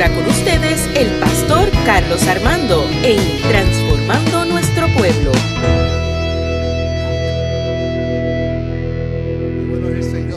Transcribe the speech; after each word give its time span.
ahora 0.00 0.14
con 0.14 0.28
ustedes 0.28 0.88
el 0.94 1.08
pastor 1.18 1.68
Carlos 1.84 2.24
Armando 2.28 2.88
en 3.02 3.18
Transformando 3.42 4.44
Nuestro 4.44 4.86
Pueblo. 4.96 5.32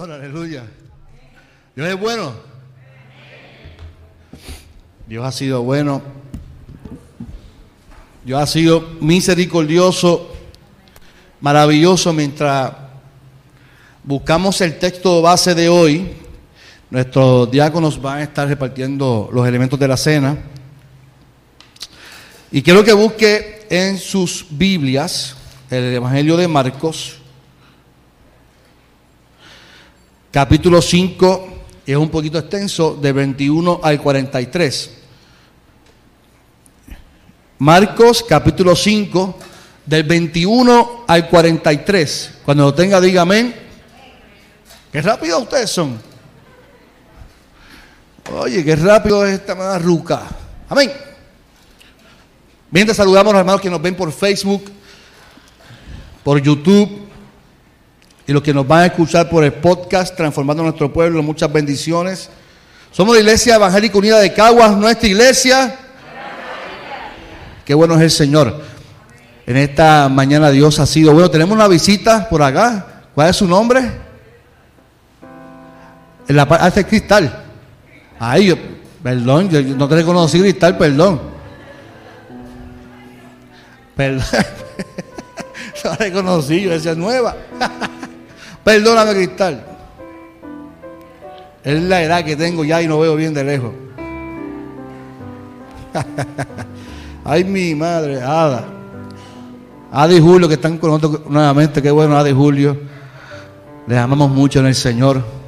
Aleluya. 0.01 0.63
Dios 1.75 1.87
es 1.87 1.99
bueno. 1.99 2.33
Dios 5.05 5.23
ha 5.23 5.31
sido 5.31 5.61
bueno. 5.61 6.01
Dios 8.25 8.41
ha 8.41 8.47
sido 8.47 8.81
misericordioso, 8.99 10.33
maravilloso 11.39 12.13
mientras 12.13 12.71
buscamos 14.03 14.59
el 14.61 14.79
texto 14.79 15.21
base 15.21 15.53
de 15.53 15.69
hoy. 15.69 16.20
Nuestros 16.91 17.49
diáconos 17.49 18.01
van 18.01 18.17
a 18.17 18.23
estar 18.23 18.45
repartiendo 18.49 19.29
los 19.31 19.47
elementos 19.47 19.79
de 19.79 19.87
la 19.87 19.95
cena. 19.95 20.37
Y 22.51 22.61
quiero 22.61 22.83
que 22.83 22.91
busque 22.91 23.65
en 23.69 23.97
sus 23.97 24.45
Biblias 24.49 25.37
el 25.69 25.93
Evangelio 25.93 26.35
de 26.35 26.49
Marcos, 26.49 27.15
capítulo 30.31 30.81
5, 30.81 31.47
es 31.85 31.95
un 31.95 32.09
poquito 32.09 32.37
extenso, 32.37 32.99
de 33.01 33.13
21 33.13 33.79
al 33.81 34.01
43. 34.01 34.91
Marcos, 37.59 38.25
capítulo 38.27 38.75
5, 38.75 39.39
del 39.85 40.03
21 40.03 41.05
al 41.07 41.29
43. 41.29 42.31
Cuando 42.43 42.65
lo 42.65 42.73
tenga, 42.73 42.99
diga 42.99 43.21
amén. 43.21 43.55
Qué 44.91 45.01
rápido 45.01 45.39
ustedes 45.39 45.69
son. 45.69 46.10
Oye, 48.33 48.63
qué 48.63 48.75
rápido 48.75 49.25
es 49.25 49.33
esta 49.33 49.55
manera 49.55 49.77
ruca. 49.79 50.21
Amén. 50.69 50.91
Mientras 52.69 52.95
saludamos 52.95 53.31
a 53.31 53.33
los 53.33 53.39
hermanos 53.41 53.61
que 53.61 53.69
nos 53.69 53.81
ven 53.81 53.95
por 53.95 54.11
Facebook, 54.13 54.71
por 56.23 56.41
YouTube 56.41 57.07
y 58.25 58.31
los 58.31 58.41
que 58.41 58.53
nos 58.53 58.65
van 58.65 58.83
a 58.83 58.85
escuchar 58.85 59.29
por 59.29 59.43
el 59.43 59.53
podcast 59.53 60.15
Transformando 60.15 60.63
Nuestro 60.63 60.93
Pueblo. 60.93 61.21
Muchas 61.21 61.51
bendiciones. 61.51 62.29
Somos 62.91 63.15
la 63.15 63.19
Iglesia 63.19 63.55
Evangélica 63.55 63.97
Unida 63.97 64.19
de 64.19 64.33
Caguas, 64.33 64.77
nuestra 64.77 65.09
iglesia. 65.09 65.75
Qué 67.65 67.73
bueno 67.73 67.95
es 67.95 68.01
el 68.01 68.11
Señor. 68.11 68.61
En 69.45 69.57
esta 69.57 70.07
mañana 70.07 70.49
Dios 70.51 70.79
ha 70.79 70.85
sido 70.85 71.11
bueno. 71.11 71.29
Tenemos 71.29 71.55
una 71.55 71.67
visita 71.67 72.29
por 72.29 72.41
acá. 72.41 73.03
¿Cuál 73.13 73.29
es 73.29 73.35
su 73.35 73.47
nombre? 73.47 73.91
En 76.29 76.47
parte 76.47 76.85
cristal. 76.85 77.40
Ay, 78.23 78.45
yo, 78.45 78.55
perdón, 79.01 79.49
yo 79.49 79.63
no 79.75 79.87
te 79.87 79.95
reconocí 79.95 80.39
cristal, 80.39 80.77
perdón. 80.77 81.19
Perdón. 83.95 84.23
no 85.83 85.95
reconocí, 85.95 86.61
yo 86.61 86.69
decía 86.69 86.93
nueva. 86.93 87.35
Perdóname, 88.63 89.13
cristal. 89.13 89.65
Es 91.63 91.81
la 91.81 92.03
edad 92.03 92.23
que 92.23 92.35
tengo 92.35 92.63
ya 92.63 92.79
y 92.83 92.87
no 92.87 92.99
veo 92.99 93.15
bien 93.15 93.33
de 93.33 93.43
lejos. 93.43 93.71
Ay, 97.25 97.43
mi 97.43 97.73
madre, 97.73 98.21
Ada. 98.21 98.65
Ada 99.91 100.13
y 100.13 100.19
Julio 100.19 100.47
que 100.47 100.53
están 100.53 100.77
con 100.77 100.91
nosotros 100.91 101.27
nuevamente. 101.27 101.81
Qué 101.81 101.89
bueno, 101.89 102.15
Ada 102.15 102.29
y 102.29 102.33
Julio. 102.33 102.77
Les 103.87 103.97
amamos 103.97 104.29
mucho 104.29 104.59
en 104.59 104.67
el 104.67 104.75
Señor. 104.75 105.40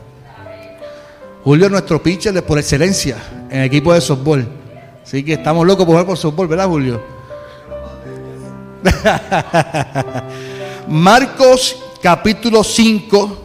Julio 1.44 1.66
es 1.66 1.72
nuestro 1.72 2.02
pitcher 2.02 2.42
por 2.46 2.58
excelencia 2.58 3.18
en 3.50 3.60
el 3.60 3.66
equipo 3.66 3.94
de 3.94 4.00
softball. 4.00 4.48
Así 5.04 5.24
que 5.24 5.34
estamos 5.34 5.68
locos 5.68 5.86
por 5.86 5.94
jugar 5.94 6.06
por 6.06 6.18
softball, 6.18 6.48
¿verdad, 6.48 6.68
Julio? 6.68 7.02
Marcos 10.88 11.76
capítulo 12.02 12.64
5, 12.64 13.38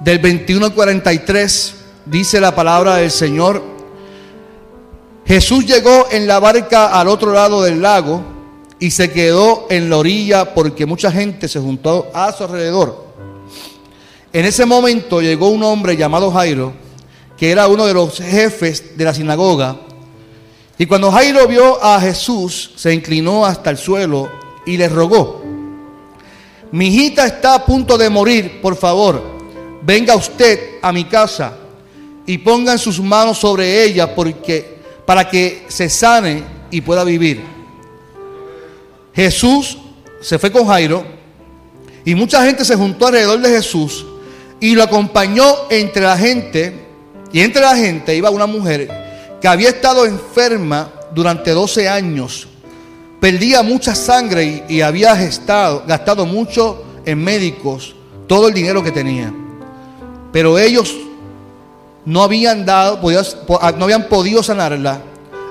del 0.00 0.20
21 0.20 0.66
al 0.66 0.74
43, 0.74 1.74
dice 2.06 2.40
la 2.40 2.54
palabra 2.54 2.96
del 2.96 3.10
Señor. 3.10 3.60
Jesús 5.26 5.66
llegó 5.66 6.06
en 6.12 6.28
la 6.28 6.38
barca 6.38 6.98
al 6.98 7.08
otro 7.08 7.32
lado 7.32 7.62
del 7.62 7.82
lago 7.82 8.22
y 8.78 8.92
se 8.92 9.10
quedó 9.10 9.66
en 9.68 9.90
la 9.90 9.96
orilla 9.96 10.54
porque 10.54 10.86
mucha 10.86 11.10
gente 11.10 11.48
se 11.48 11.58
juntó 11.58 12.08
a 12.14 12.32
su 12.32 12.44
alrededor. 12.44 13.07
En 14.32 14.44
ese 14.44 14.66
momento 14.66 15.22
llegó 15.22 15.48
un 15.48 15.62
hombre 15.62 15.96
llamado 15.96 16.30
Jairo, 16.30 16.74
que 17.36 17.50
era 17.50 17.66
uno 17.66 17.86
de 17.86 17.94
los 17.94 18.18
jefes 18.18 18.96
de 18.96 19.04
la 19.04 19.14
sinagoga. 19.14 19.76
Y 20.76 20.86
cuando 20.86 21.10
Jairo 21.10 21.46
vio 21.48 21.82
a 21.82 21.98
Jesús, 22.00 22.72
se 22.76 22.92
inclinó 22.92 23.46
hasta 23.46 23.70
el 23.70 23.78
suelo 23.78 24.30
y 24.66 24.76
le 24.76 24.88
rogó, 24.88 25.42
mi 26.70 26.88
hijita 26.88 27.26
está 27.26 27.54
a 27.54 27.64
punto 27.64 27.96
de 27.96 28.10
morir, 28.10 28.60
por 28.60 28.76
favor, 28.76 29.22
venga 29.82 30.14
usted 30.14 30.76
a 30.82 30.92
mi 30.92 31.04
casa 31.04 31.54
y 32.26 32.36
pongan 32.36 32.78
sus 32.78 33.00
manos 33.00 33.38
sobre 33.38 33.82
ella 33.84 34.14
porque, 34.14 34.76
para 35.06 35.30
que 35.30 35.64
se 35.68 35.88
sane 35.88 36.44
y 36.70 36.82
pueda 36.82 37.04
vivir. 37.04 37.42
Jesús 39.14 39.78
se 40.20 40.38
fue 40.38 40.52
con 40.52 40.66
Jairo 40.66 41.02
y 42.04 42.14
mucha 42.14 42.44
gente 42.44 42.66
se 42.66 42.76
juntó 42.76 43.06
alrededor 43.06 43.40
de 43.40 43.48
Jesús 43.48 44.04
y 44.60 44.74
lo 44.74 44.82
acompañó 44.82 45.44
entre 45.70 46.02
la 46.02 46.16
gente, 46.16 46.86
y 47.32 47.40
entre 47.40 47.62
la 47.62 47.76
gente 47.76 48.16
iba 48.16 48.30
una 48.30 48.46
mujer 48.46 48.88
que 49.40 49.48
había 49.48 49.68
estado 49.68 50.04
enferma 50.06 50.90
durante 51.14 51.52
12 51.52 51.88
años, 51.88 52.48
perdía 53.20 53.62
mucha 53.62 53.94
sangre 53.94 54.64
y, 54.68 54.80
había 54.80 55.16
gestado, 55.16 55.84
gastado 55.86 56.26
mucho 56.26 56.84
en 57.04 57.22
médicos, 57.22 57.94
todo 58.26 58.48
el 58.48 58.54
dinero 58.54 58.82
que 58.82 58.92
tenía. 58.92 59.32
Pero 60.32 60.58
ellos 60.58 60.94
no 62.04 62.22
habían 62.22 62.64
dado, 62.66 63.00
no 63.76 63.84
habían 63.84 64.08
podido 64.08 64.42
sanarla, 64.42 65.00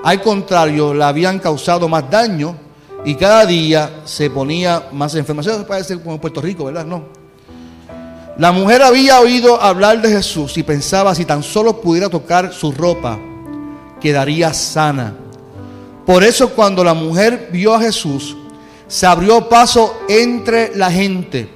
al 0.04 0.22
contrario, 0.22 0.94
la 0.94 1.08
habían 1.08 1.38
causado 1.38 1.88
más 1.88 2.08
daño 2.10 2.56
y 3.04 3.14
cada 3.14 3.46
día 3.46 4.02
se 4.04 4.30
ponía 4.30 4.88
más 4.92 5.14
enferma. 5.14 5.42
Eso 5.42 5.66
parece 5.66 6.00
como 6.00 6.20
Puerto 6.20 6.40
Rico, 6.40 6.64
¿verdad? 6.64 6.84
No. 6.84 7.17
La 8.38 8.52
mujer 8.52 8.82
había 8.82 9.18
oído 9.18 9.60
hablar 9.60 10.00
de 10.00 10.10
Jesús 10.10 10.56
y 10.58 10.62
pensaba 10.62 11.12
si 11.12 11.24
tan 11.24 11.42
solo 11.42 11.80
pudiera 11.80 12.08
tocar 12.08 12.52
su 12.52 12.70
ropa, 12.70 13.18
quedaría 14.00 14.54
sana. 14.54 15.12
Por 16.06 16.22
eso 16.22 16.50
cuando 16.50 16.84
la 16.84 16.94
mujer 16.94 17.48
vio 17.50 17.74
a 17.74 17.80
Jesús, 17.80 18.36
se 18.86 19.06
abrió 19.06 19.48
paso 19.48 20.02
entre 20.08 20.76
la 20.76 20.88
gente, 20.88 21.48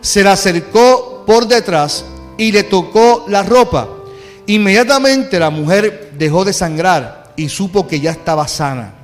se 0.00 0.22
le 0.22 0.28
acercó 0.28 1.24
por 1.26 1.48
detrás 1.48 2.04
y 2.38 2.52
le 2.52 2.62
tocó 2.62 3.24
la 3.26 3.42
ropa. 3.42 3.88
Inmediatamente 4.46 5.40
la 5.40 5.50
mujer 5.50 6.12
dejó 6.16 6.44
de 6.44 6.52
sangrar 6.52 7.32
y 7.34 7.48
supo 7.48 7.88
que 7.88 7.98
ya 7.98 8.12
estaba 8.12 8.46
sana. 8.46 8.94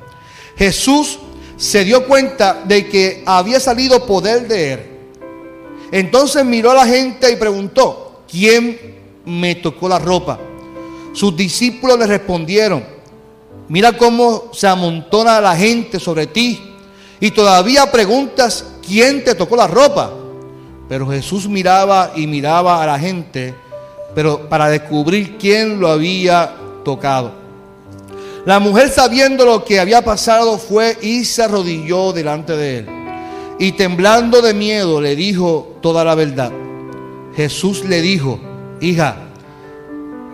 Jesús 0.57 1.19
se 1.57 1.83
dio 1.83 2.07
cuenta 2.07 2.63
de 2.65 2.89
que 2.89 3.25
había 3.27 3.59
salido 3.59 4.07
poder 4.07 4.47
de 4.47 4.73
él 4.73 4.88
entonces 5.91 6.45
miró 6.45 6.71
a 6.73 6.75
la 6.75 6.87
gente 6.87 7.31
y 7.33 7.37
preguntó, 7.37 8.23
¿quién 8.31 8.79
me 9.25 9.55
tocó 9.55 9.89
la 9.89 9.99
ropa? 9.99 10.39
Sus 11.13 11.35
discípulos 11.37 11.99
le 11.99 12.07
respondieron, 12.07 12.85
mira 13.69 13.97
cómo 13.97 14.51
se 14.53 14.67
amontona 14.67 15.41
la 15.41 15.57
gente 15.57 15.99
sobre 15.99 16.27
ti 16.27 16.61
y 17.21 17.31
todavía 17.31 17.91
preguntas, 17.91 18.65
¿quién 18.87 19.25
te 19.25 19.35
tocó 19.35 19.57
la 19.57 19.67
ropa? 19.67 20.13
Pero 20.89 21.09
Jesús 21.09 21.49
miraba 21.49 22.13
y 22.15 22.27
miraba 22.27 22.83
a 22.83 22.87
la 22.87 22.99
gente, 22.99 23.55
pero 24.15 24.49
para 24.49 24.69
descubrir 24.69 25.37
quién 25.39 25.81
lo 25.81 25.89
había 25.89 26.55
tocado. 26.85 27.33
La 28.45 28.61
mujer 28.61 28.89
sabiendo 28.89 29.45
lo 29.45 29.65
que 29.65 29.81
había 29.81 30.03
pasado 30.03 30.59
fue 30.59 30.97
y 31.03 31.25
se 31.25 31.43
arrodilló 31.43 32.13
delante 32.13 32.57
de 32.57 32.79
él 32.79 32.98
y 33.59 33.73
temblando 33.73 34.41
de 34.41 34.55
miedo 34.55 35.01
le 35.01 35.17
dijo 35.17 35.77
toda 35.81 36.05
la 36.05 36.15
verdad. 36.15 36.53
Jesús 37.35 37.85
le 37.85 38.01
dijo, 38.01 38.39
hija, 38.81 39.17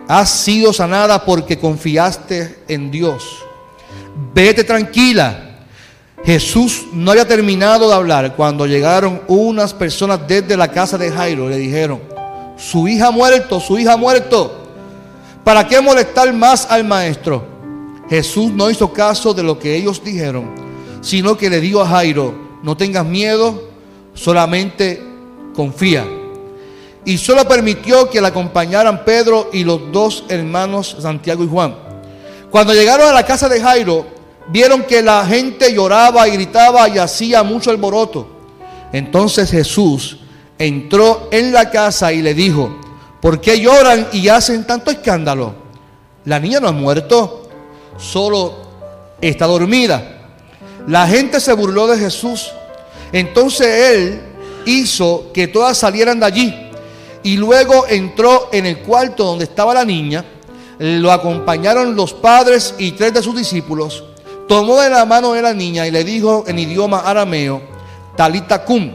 has 0.09 0.31
sido 0.31 0.73
sanada 0.73 1.25
porque 1.25 1.59
confiaste 1.59 2.65
en 2.69 2.91
Dios. 2.91 3.25
Vete 4.35 4.65
tranquila. 4.65 5.50
Jesús 6.25 6.87
no 6.93 7.11
había 7.11 7.29
terminado 7.29 7.88
de 7.88 7.94
hablar 7.94 8.35
cuando 8.35 8.67
llegaron 8.67 9.23
unas 9.29 9.75
personas 9.75 10.21
desde 10.26 10.56
la 10.56 10.69
casa 10.69 10.97
de 10.97 11.11
Jairo. 11.11 11.49
Le 11.49 11.56
dijeron, 11.56 12.00
su 12.56 12.88
hija 12.88 13.11
muerto, 13.11 13.61
su 13.61 13.79
hija 13.79 13.97
muerto. 13.97 14.62
¿Para 15.43 15.67
qué 15.67 15.81
molestar 15.81 16.32
más 16.32 16.67
al 16.71 16.85
maestro? 16.85 17.44
Jesús 18.09 18.53
no 18.53 18.71
hizo 18.71 18.93
caso 18.93 19.35
de 19.35 19.43
lo 19.43 19.59
que 19.59 19.76
ellos 19.76 20.03
dijeron, 20.03 20.55
sino 21.00 21.37
que 21.37 21.50
le 21.50 21.61
dijo 21.61 21.82
a 21.82 21.88
Jairo, 21.88 22.44
no 22.64 22.78
tengas 22.78 23.05
miedo, 23.05 23.62
solamente 24.14 25.02
confía. 25.55 26.06
Y 27.05 27.19
solo 27.19 27.46
permitió 27.46 28.08
que 28.08 28.22
la 28.22 28.28
acompañaran 28.28 29.05
Pedro 29.05 29.50
y 29.52 29.64
los 29.64 29.93
dos 29.93 30.25
hermanos 30.31 30.96
Santiago 30.99 31.44
y 31.44 31.46
Juan. 31.46 31.76
Cuando 32.50 32.72
llegaron 32.72 33.06
a 33.06 33.12
la 33.12 33.26
casa 33.26 33.50
de 33.50 33.61
Jairo, 33.61 34.06
vieron 34.49 34.84
que 34.84 35.02
la 35.02 35.26
gente 35.26 35.75
lloraba 35.75 36.26
y 36.26 36.32
gritaba 36.32 36.88
y 36.88 36.96
hacía 36.96 37.43
mucho 37.43 37.70
alboroto. 37.70 38.26
Entonces 38.94 39.50
Jesús 39.50 40.16
entró 40.58 41.28
en 41.32 41.52
la 41.52 41.69
casa 41.69 42.14
y 42.14 42.22
le 42.22 42.32
dijo, 42.32 42.75
¿por 43.20 43.43
qué 43.43 43.61
lloran 43.61 44.08
y 44.11 44.28
hacen 44.28 44.66
tanto 44.66 44.90
escándalo? 44.90 45.55
La 46.25 46.40
niña 46.40 46.61
no 46.61 46.69
ha 46.69 46.72
muerto, 46.72 47.46
solo 47.99 48.55
está 49.20 49.44
dormida. 49.44 50.13
La 50.87 51.07
gente 51.07 51.41
se 51.41 51.53
burló 51.53 51.87
de 51.87 51.99
Jesús. 51.99 52.51
Entonces 53.13 53.93
él 53.93 54.21
hizo 54.67 55.31
que 55.33 55.49
todas 55.49 55.79
salieran 55.79 56.21
de 56.21 56.27
allí 56.27 56.55
y 57.23 57.37
luego 57.37 57.87
entró 57.89 58.49
en 58.53 58.67
el 58.67 58.79
cuarto 58.81 59.25
donde 59.25 59.45
estaba 59.45 59.75
la 59.75 59.85
niña. 59.85 60.25
Lo 60.79 61.11
acompañaron 61.13 61.97
los 61.97 62.13
padres 62.13 62.75
y 62.79 62.93
tres 62.93 63.15
de 63.15 63.23
sus 63.23 63.37
discípulos. 63.37 64.05
Tomó 64.47 64.81
de 64.81 64.91
la 64.91 65.07
mano 65.07 65.33
de 65.33 65.41
la 65.41 65.55
niña 65.55 65.87
y 65.87 65.91
le 65.91 66.05
dijo 66.05 66.45
en 66.47 66.59
idioma 66.59 67.01
arameo, 67.01 67.63
Talita 68.17 68.65
cum. 68.65 68.93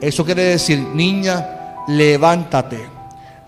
Eso 0.00 0.24
quiere 0.24 0.44
decir, 0.44 0.78
niña, 0.78 1.82
levántate. 1.88 2.88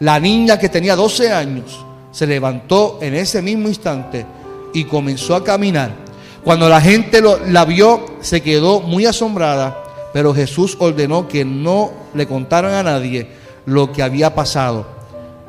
La 0.01 0.19
niña 0.19 0.59
que 0.59 0.69
tenía 0.69 0.97
12 0.97 1.33
años 1.33 1.85
se 2.11 2.27
levantó 2.27 2.99
en 3.01 3.15
ese 3.15 3.41
mismo 3.41 3.69
instante 3.69 4.27
y 4.75 4.85
comenzó 4.85 5.37
a 5.37 5.45
caminar. 5.45 6.06
Cuando 6.47 6.69
la 6.69 6.81
gente 6.81 7.21
la 7.49 7.65
vio, 7.65 8.07
se 8.21 8.41
quedó 8.41 8.79
muy 8.79 9.05
asombrada, 9.05 9.83
pero 10.13 10.33
Jesús 10.33 10.77
ordenó 10.79 11.27
que 11.27 11.45
no 11.45 11.91
le 12.15 12.29
contaran 12.29 12.73
a 12.73 12.85
nadie 12.85 13.27
lo 13.65 13.91
que 13.91 14.01
había 14.01 14.33
pasado. 14.33 14.87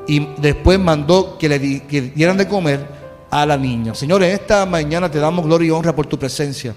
Y 0.07 0.27
después 0.37 0.79
mandó 0.79 1.37
que 1.37 1.49
le 1.49 1.59
dieran 1.59 2.35
de 2.35 2.47
comer 2.47 2.83
a 3.29 3.45
la 3.45 3.57
niña. 3.57 3.93
Señor, 3.93 4.23
en 4.23 4.31
esta 4.31 4.65
mañana 4.65 5.07
te 5.11 5.19
damos 5.19 5.45
gloria 5.45 5.67
y 5.67 5.69
honra 5.69 5.95
por 5.95 6.07
tu 6.07 6.17
presencia. 6.17 6.73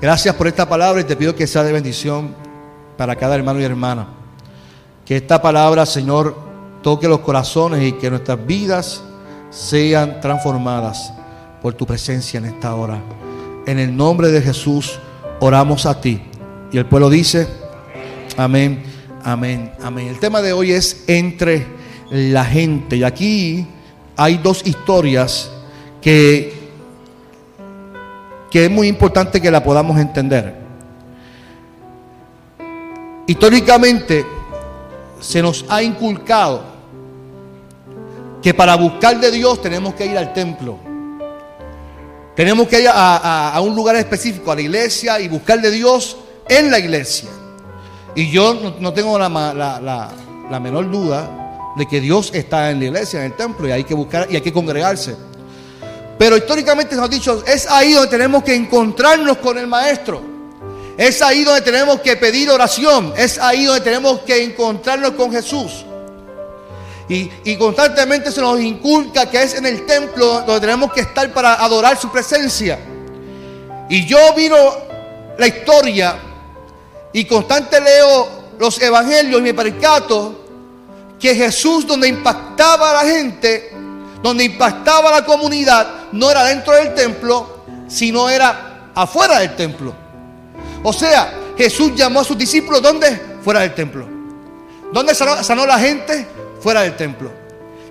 Gracias 0.00 0.34
por 0.34 0.48
esta 0.48 0.68
palabra 0.68 1.02
y 1.02 1.04
te 1.04 1.14
pido 1.14 1.36
que 1.36 1.46
sea 1.46 1.62
de 1.62 1.70
bendición 1.70 2.34
para 2.96 3.14
cada 3.14 3.36
hermano 3.36 3.60
y 3.60 3.62
hermana. 3.62 4.08
Que 5.06 5.18
esta 5.18 5.40
palabra, 5.40 5.86
Señor, 5.86 6.36
toque 6.82 7.06
los 7.06 7.20
corazones 7.20 7.80
y 7.84 7.92
que 7.92 8.10
nuestras 8.10 8.44
vidas 8.44 9.04
sean 9.50 10.20
transformadas 10.20 11.12
por 11.64 11.72
tu 11.72 11.86
presencia 11.86 12.36
en 12.36 12.44
esta 12.44 12.74
hora. 12.74 13.00
En 13.64 13.78
el 13.78 13.96
nombre 13.96 14.28
de 14.28 14.42
Jesús 14.42 15.00
oramos 15.40 15.86
a 15.86 15.98
ti. 15.98 16.20
Y 16.70 16.76
el 16.76 16.84
pueblo 16.84 17.08
dice, 17.08 17.48
amén, 18.36 18.82
amén, 19.22 19.72
amén. 19.82 20.08
El 20.08 20.18
tema 20.18 20.42
de 20.42 20.52
hoy 20.52 20.72
es 20.72 21.04
entre 21.06 21.66
la 22.10 22.44
gente. 22.44 22.96
Y 22.96 23.02
aquí 23.02 23.66
hay 24.14 24.36
dos 24.36 24.66
historias 24.66 25.50
que, 26.02 26.52
que 28.50 28.66
es 28.66 28.70
muy 28.70 28.86
importante 28.86 29.40
que 29.40 29.50
la 29.50 29.64
podamos 29.64 29.98
entender. 29.98 30.54
Históricamente 33.26 34.26
se 35.18 35.40
nos 35.40 35.64
ha 35.70 35.82
inculcado 35.82 36.62
que 38.42 38.52
para 38.52 38.74
buscar 38.74 39.18
de 39.18 39.30
Dios 39.30 39.62
tenemos 39.62 39.94
que 39.94 40.04
ir 40.04 40.18
al 40.18 40.34
templo. 40.34 40.92
Tenemos 42.34 42.66
que 42.68 42.80
ir 42.80 42.88
a, 42.92 43.60
un 43.62 43.74
lugar 43.74 43.96
específico, 43.96 44.50
a 44.50 44.54
la 44.54 44.62
iglesia, 44.62 45.20
y 45.20 45.28
buscar 45.28 45.60
de 45.60 45.70
Dios 45.70 46.16
en 46.48 46.70
la 46.70 46.78
iglesia. 46.78 47.30
Y 48.14 48.30
yo 48.30 48.74
no, 48.80 48.92
tengo 48.92 49.18
la, 49.18 49.28
la 49.28 50.60
menor 50.60 50.90
duda 50.90 51.72
de 51.76 51.86
que 51.86 52.00
Dios 52.00 52.30
está 52.34 52.70
en 52.70 52.80
la 52.80 52.86
iglesia, 52.86 53.20
en 53.20 53.26
el 53.26 53.36
templo, 53.36 53.68
y 53.68 53.72
hay 53.72 53.84
que 53.84 53.94
buscar 53.94 54.26
y 54.30 54.36
hay 54.36 54.42
que 54.42 54.52
congregarse. 54.52 55.16
Pero 56.18 56.36
históricamente 56.36 56.94
nos 56.94 57.06
ha 57.06 57.08
dicho, 57.08 57.42
es 57.46 57.68
ahí 57.68 57.92
donde 57.92 58.10
tenemos 58.10 58.42
que 58.42 58.54
encontrarnos 58.54 59.38
con 59.38 59.58
el 59.58 59.66
Maestro. 59.66 60.22
Es 60.96 61.20
ahí 61.22 61.42
donde 61.42 61.60
tenemos 61.62 62.00
que 62.00 62.16
pedir 62.16 62.50
oración. 62.50 63.12
Es 63.16 63.38
ahí 63.38 63.64
donde 63.64 63.80
tenemos 63.80 64.20
que 64.20 64.44
encontrarnos 64.44 65.10
con 65.12 65.32
Jesús. 65.32 65.84
Y, 67.08 67.56
constantemente 67.56 68.32
se 68.32 68.40
nos 68.40 68.58
inculca 68.60 69.28
que 69.30 69.42
es 69.42 69.54
en 69.54 69.66
el 69.66 69.84
templo 69.84 70.40
donde 70.40 70.60
tenemos 70.60 70.92
que 70.92 71.00
estar 71.00 71.32
para 71.32 71.54
adorar 71.54 71.98
su 71.98 72.10
presencia. 72.10 72.78
Y 73.90 74.06
yo 74.06 74.18
miro 74.34 74.56
la 75.38 75.46
historia 75.46 76.16
y 77.12 77.24
constante 77.26 77.80
leo 77.80 78.44
los 78.58 78.80
evangelios 78.80 79.40
y 79.40 79.42
me 79.42 79.54
percato 79.54 80.44
que 81.20 81.34
Jesús 81.34 81.86
donde 81.86 82.08
impactaba 82.08 82.90
a 82.90 83.04
la 83.04 83.10
gente, 83.10 83.70
donde 84.22 84.44
impactaba 84.44 85.10
a 85.10 85.20
la 85.20 85.24
comunidad, 85.26 85.86
no 86.12 86.30
era 86.30 86.44
dentro 86.44 86.74
del 86.74 86.94
templo, 86.94 87.64
sino 87.88 88.28
era 88.28 88.90
afuera 88.94 89.40
del 89.40 89.54
templo. 89.54 89.94
O 90.82 90.92
sea, 90.92 91.32
Jesús 91.56 91.92
llamó 91.94 92.20
a 92.20 92.24
sus 92.24 92.36
discípulos, 92.36 92.82
¿dónde? 92.82 93.38
Fuera 93.42 93.60
del 93.60 93.74
templo. 93.74 94.06
¿Dónde 94.92 95.14
sanó, 95.14 95.66
la 95.66 95.78
gente? 95.78 96.26
Fuera 96.64 96.80
del 96.80 96.96
templo. 96.96 97.30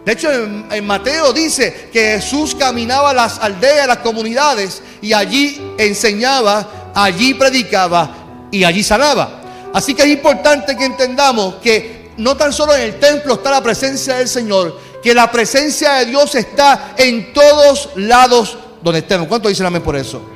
De 0.04 0.14
hecho, 0.14 0.32
en, 0.32 0.84
Mateo 0.84 1.32
dice 1.32 1.90
que 1.94 2.14
Jesús 2.20 2.56
caminaba 2.56 3.12
a 3.12 3.14
las 3.14 3.38
aldeas, 3.38 3.84
a 3.84 3.88
las 3.88 3.98
comunidades, 3.98 4.82
y 5.00 5.14
allí 5.14 5.62
enseñaba, 5.78 6.92
allí 6.96 7.36
predicaba 7.36 8.48
y 8.50 8.64
allí 8.64 8.82
sanaba. 8.82 9.70
Así 9.76 9.94
que 9.94 10.02
es 10.02 10.10
importante 10.10 10.76
que 10.76 10.86
entendamos 10.86 11.58
que 11.62 12.14
no 12.18 12.36
tan 12.36 12.52
solo 12.52 12.74
en 12.74 12.82
el 12.82 13.00
templo 13.00 13.36
está 13.36 13.52
la 13.52 13.62
presencia 13.62 14.16
del 14.16 14.28
Señor, 14.28 14.80
que 15.04 15.14
la 15.14 15.32
presencia 15.32 15.94
de 15.94 16.08
Dios 16.08 16.34
está 16.34 16.96
en 16.98 17.32
todos 17.32 17.92
lados 17.94 18.58
donde 18.82 19.02
estemos. 19.02 19.28
¿Cuánto 19.28 19.50
dicen 19.50 19.68
amén 19.68 19.84
por 19.84 19.96
eso? 19.96 20.33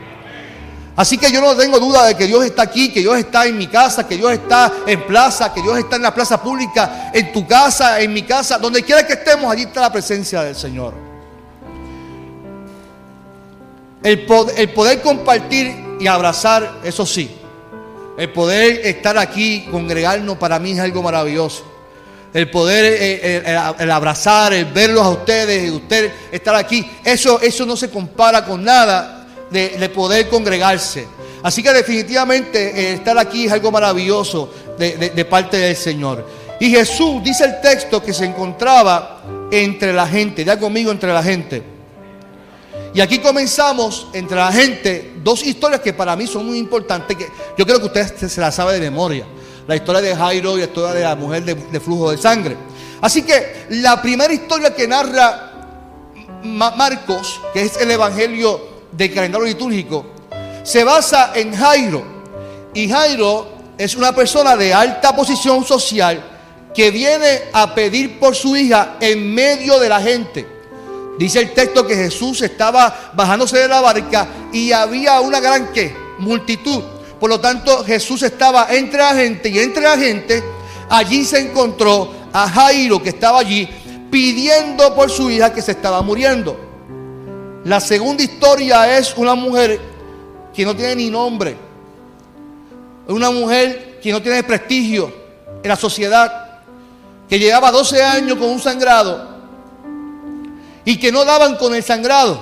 Así 0.97 1.19
que 1.19 1.31
yo 1.31 1.39
no 1.39 1.55
tengo 1.55 1.79
duda 1.79 2.07
de 2.07 2.15
que 2.15 2.25
Dios 2.25 2.43
está 2.43 2.63
aquí, 2.63 2.91
que 2.91 3.01
Dios 3.01 3.15
está 3.19 3.45
en 3.45 3.55
mi 3.55 3.67
casa, 3.67 4.07
que 4.07 4.17
Dios 4.17 4.31
está 4.31 4.73
en 4.87 5.05
plaza, 5.05 5.53
que 5.53 5.61
Dios 5.61 5.77
está 5.77 5.95
en 5.95 6.01
la 6.01 6.11
plaza 6.11 6.41
pública, 6.41 7.11
en 7.13 7.31
tu 7.31 7.45
casa, 7.45 8.01
en 8.01 8.11
mi 8.11 8.23
casa, 8.23 8.57
donde 8.57 8.81
quiera 8.81 9.05
que 9.05 9.13
estemos, 9.13 9.51
allí 9.51 9.61
está 9.61 9.81
la 9.81 9.91
presencia 9.91 10.41
del 10.41 10.55
Señor. 10.55 10.95
El 14.01 14.25
poder, 14.25 15.01
compartir 15.03 15.97
y 15.99 16.07
abrazar, 16.07 16.79
eso 16.83 17.05
sí, 17.05 17.29
el 18.17 18.31
poder 18.31 18.87
estar 18.87 19.19
aquí, 19.19 19.67
congregarnos, 19.69 20.37
para 20.37 20.57
mí 20.57 20.71
es 20.71 20.79
algo 20.79 21.03
maravilloso. 21.03 21.63
El 22.33 22.49
poder, 22.49 22.85
eh, 22.85 23.43
eh, 23.45 23.73
el, 23.77 23.91
abrazar, 23.91 24.51
el 24.51 24.65
verlos 24.65 25.05
a 25.05 25.09
ustedes, 25.09 25.67
y 25.67 25.69
usted 25.69 26.11
estar 26.31 26.55
aquí, 26.55 26.89
eso, 27.03 27.39
eso 27.39 27.67
no 27.67 27.77
se 27.77 27.91
compara 27.91 28.43
con 28.43 28.63
nada 28.63 29.16
de, 29.51 29.89
poder 29.89 30.27
congregarse. 30.29 31.07
Así 31.43 31.63
que 31.63 31.71
definitivamente 31.71 32.59
eh, 32.59 32.93
estar 32.93 33.17
aquí 33.17 33.45
es 33.45 33.51
algo 33.51 33.71
maravilloso 33.71 34.51
de, 34.77 34.97
de 34.97 35.25
parte 35.25 35.57
del 35.57 35.75
Señor. 35.75 36.25
Y 36.59 36.69
Jesús 36.71 37.23
dice 37.23 37.45
el 37.45 37.61
texto 37.61 38.01
que 38.01 38.13
se 38.13 38.25
encontraba 38.25 39.21
entre 39.51 39.93
la 39.93 40.07
gente, 40.07 40.43
ya 40.43 40.59
conmigo 40.59 40.91
entre 40.91 41.13
la 41.13 41.21
gente. 41.21 41.77
Y 42.93 43.01
aquí 43.01 43.19
comenzamos 43.19 44.07
entre 44.13 44.37
la 44.37 44.51
gente 44.51 45.13
dos 45.23 45.45
historias 45.45 45.81
que 45.81 45.93
para 45.93 46.15
mí 46.15 46.25
son 46.25 46.47
muy 46.47 46.57
importantes, 46.57 47.15
que 47.15 47.27
yo 47.57 47.65
creo 47.65 47.79
que 47.79 47.85
usted 47.85 48.27
se 48.27 48.41
las 48.41 48.55
sabe 48.55 48.73
de 48.73 48.79
memoria. 48.79 49.25
La 49.67 49.75
historia 49.75 50.01
de 50.01 50.15
Jairo 50.15 50.55
y 50.55 50.61
la 50.61 50.65
historia 50.65 50.93
de 50.93 51.03
la 51.03 51.15
mujer 51.15 51.43
de, 51.43 51.79
flujo 51.79 52.09
de 52.09 52.17
sangre. 52.17 52.57
Así 53.01 53.21
que 53.21 53.67
la 53.69 54.01
primera 54.01 54.33
historia 54.33 54.73
que 54.73 54.87
narra 54.87 55.51
Marcos, 56.43 57.39
que 57.53 57.61
es 57.61 57.77
el 57.77 57.91
Evangelio 57.91 58.76
del 58.97 59.13
calendario 59.13 59.45
litúrgico, 59.45 60.05
se 60.63 60.83
basa 60.83 61.31
en 61.35 61.55
Jairo. 61.55 62.03
Y 62.73 62.89
Jairo 62.89 63.47
es 63.77 63.95
una 63.95 64.13
persona 64.13 64.57
de 64.57 64.73
alta 64.73 65.15
posición 65.15 65.63
social 65.63 66.21
que 66.73 66.91
viene 66.91 67.43
a 67.53 67.73
pedir 67.73 68.19
por 68.19 68.35
su 68.35 68.55
hija 68.55 68.97
en 68.99 69.33
medio 69.33 69.79
de 69.79 69.89
la 69.89 70.01
gente. 70.01 70.47
Dice 71.17 71.39
el 71.39 71.53
texto 71.53 71.87
que 71.87 71.95
Jesús 71.95 72.41
estaba 72.41 73.11
bajándose 73.13 73.57
de 73.57 73.67
la 73.67 73.81
barca 73.81 74.27
y 74.51 74.71
había 74.71 75.19
una 75.19 75.39
gran 75.39 75.71
¿qué? 75.71 75.95
multitud. 76.19 76.83
Por 77.19 77.29
lo 77.29 77.39
tanto, 77.39 77.83
Jesús 77.83 78.21
estaba 78.21 78.67
entre 78.69 78.99
la 78.99 79.15
gente 79.15 79.49
y 79.49 79.59
entre 79.59 79.83
la 79.83 79.97
gente 79.97 80.43
allí 80.89 81.25
se 81.25 81.39
encontró 81.39 82.11
a 82.31 82.47
Jairo 82.47 83.01
que 83.01 83.09
estaba 83.09 83.39
allí 83.39 83.67
pidiendo 84.11 84.95
por 84.95 85.09
su 85.09 85.29
hija 85.29 85.53
que 85.53 85.61
se 85.61 85.71
estaba 85.71 86.01
muriendo. 86.01 86.66
La 87.67 87.81
segunda 87.81 88.23
historia 88.23 88.97
es 88.97 89.13
una 89.17 89.35
mujer 89.35 89.77
que 90.53 90.63
no 90.63 90.73
tiene 90.73 90.95
ni 90.95 91.09
nombre. 91.09 91.57
Una 93.09 93.29
mujer 93.29 93.99
que 94.01 94.09
no 94.09 94.21
tiene 94.21 94.41
prestigio 94.41 95.13
en 95.61 95.67
la 95.67 95.75
sociedad, 95.75 96.61
que 97.27 97.37
llevaba 97.37 97.69
12 97.69 98.01
años 98.01 98.37
con 98.37 98.47
un 98.51 98.61
sangrado 98.61 99.35
y 100.85 100.97
que 100.97 101.11
no 101.11 101.25
daban 101.25 101.57
con 101.57 101.75
el 101.75 101.83
sangrado. 101.83 102.41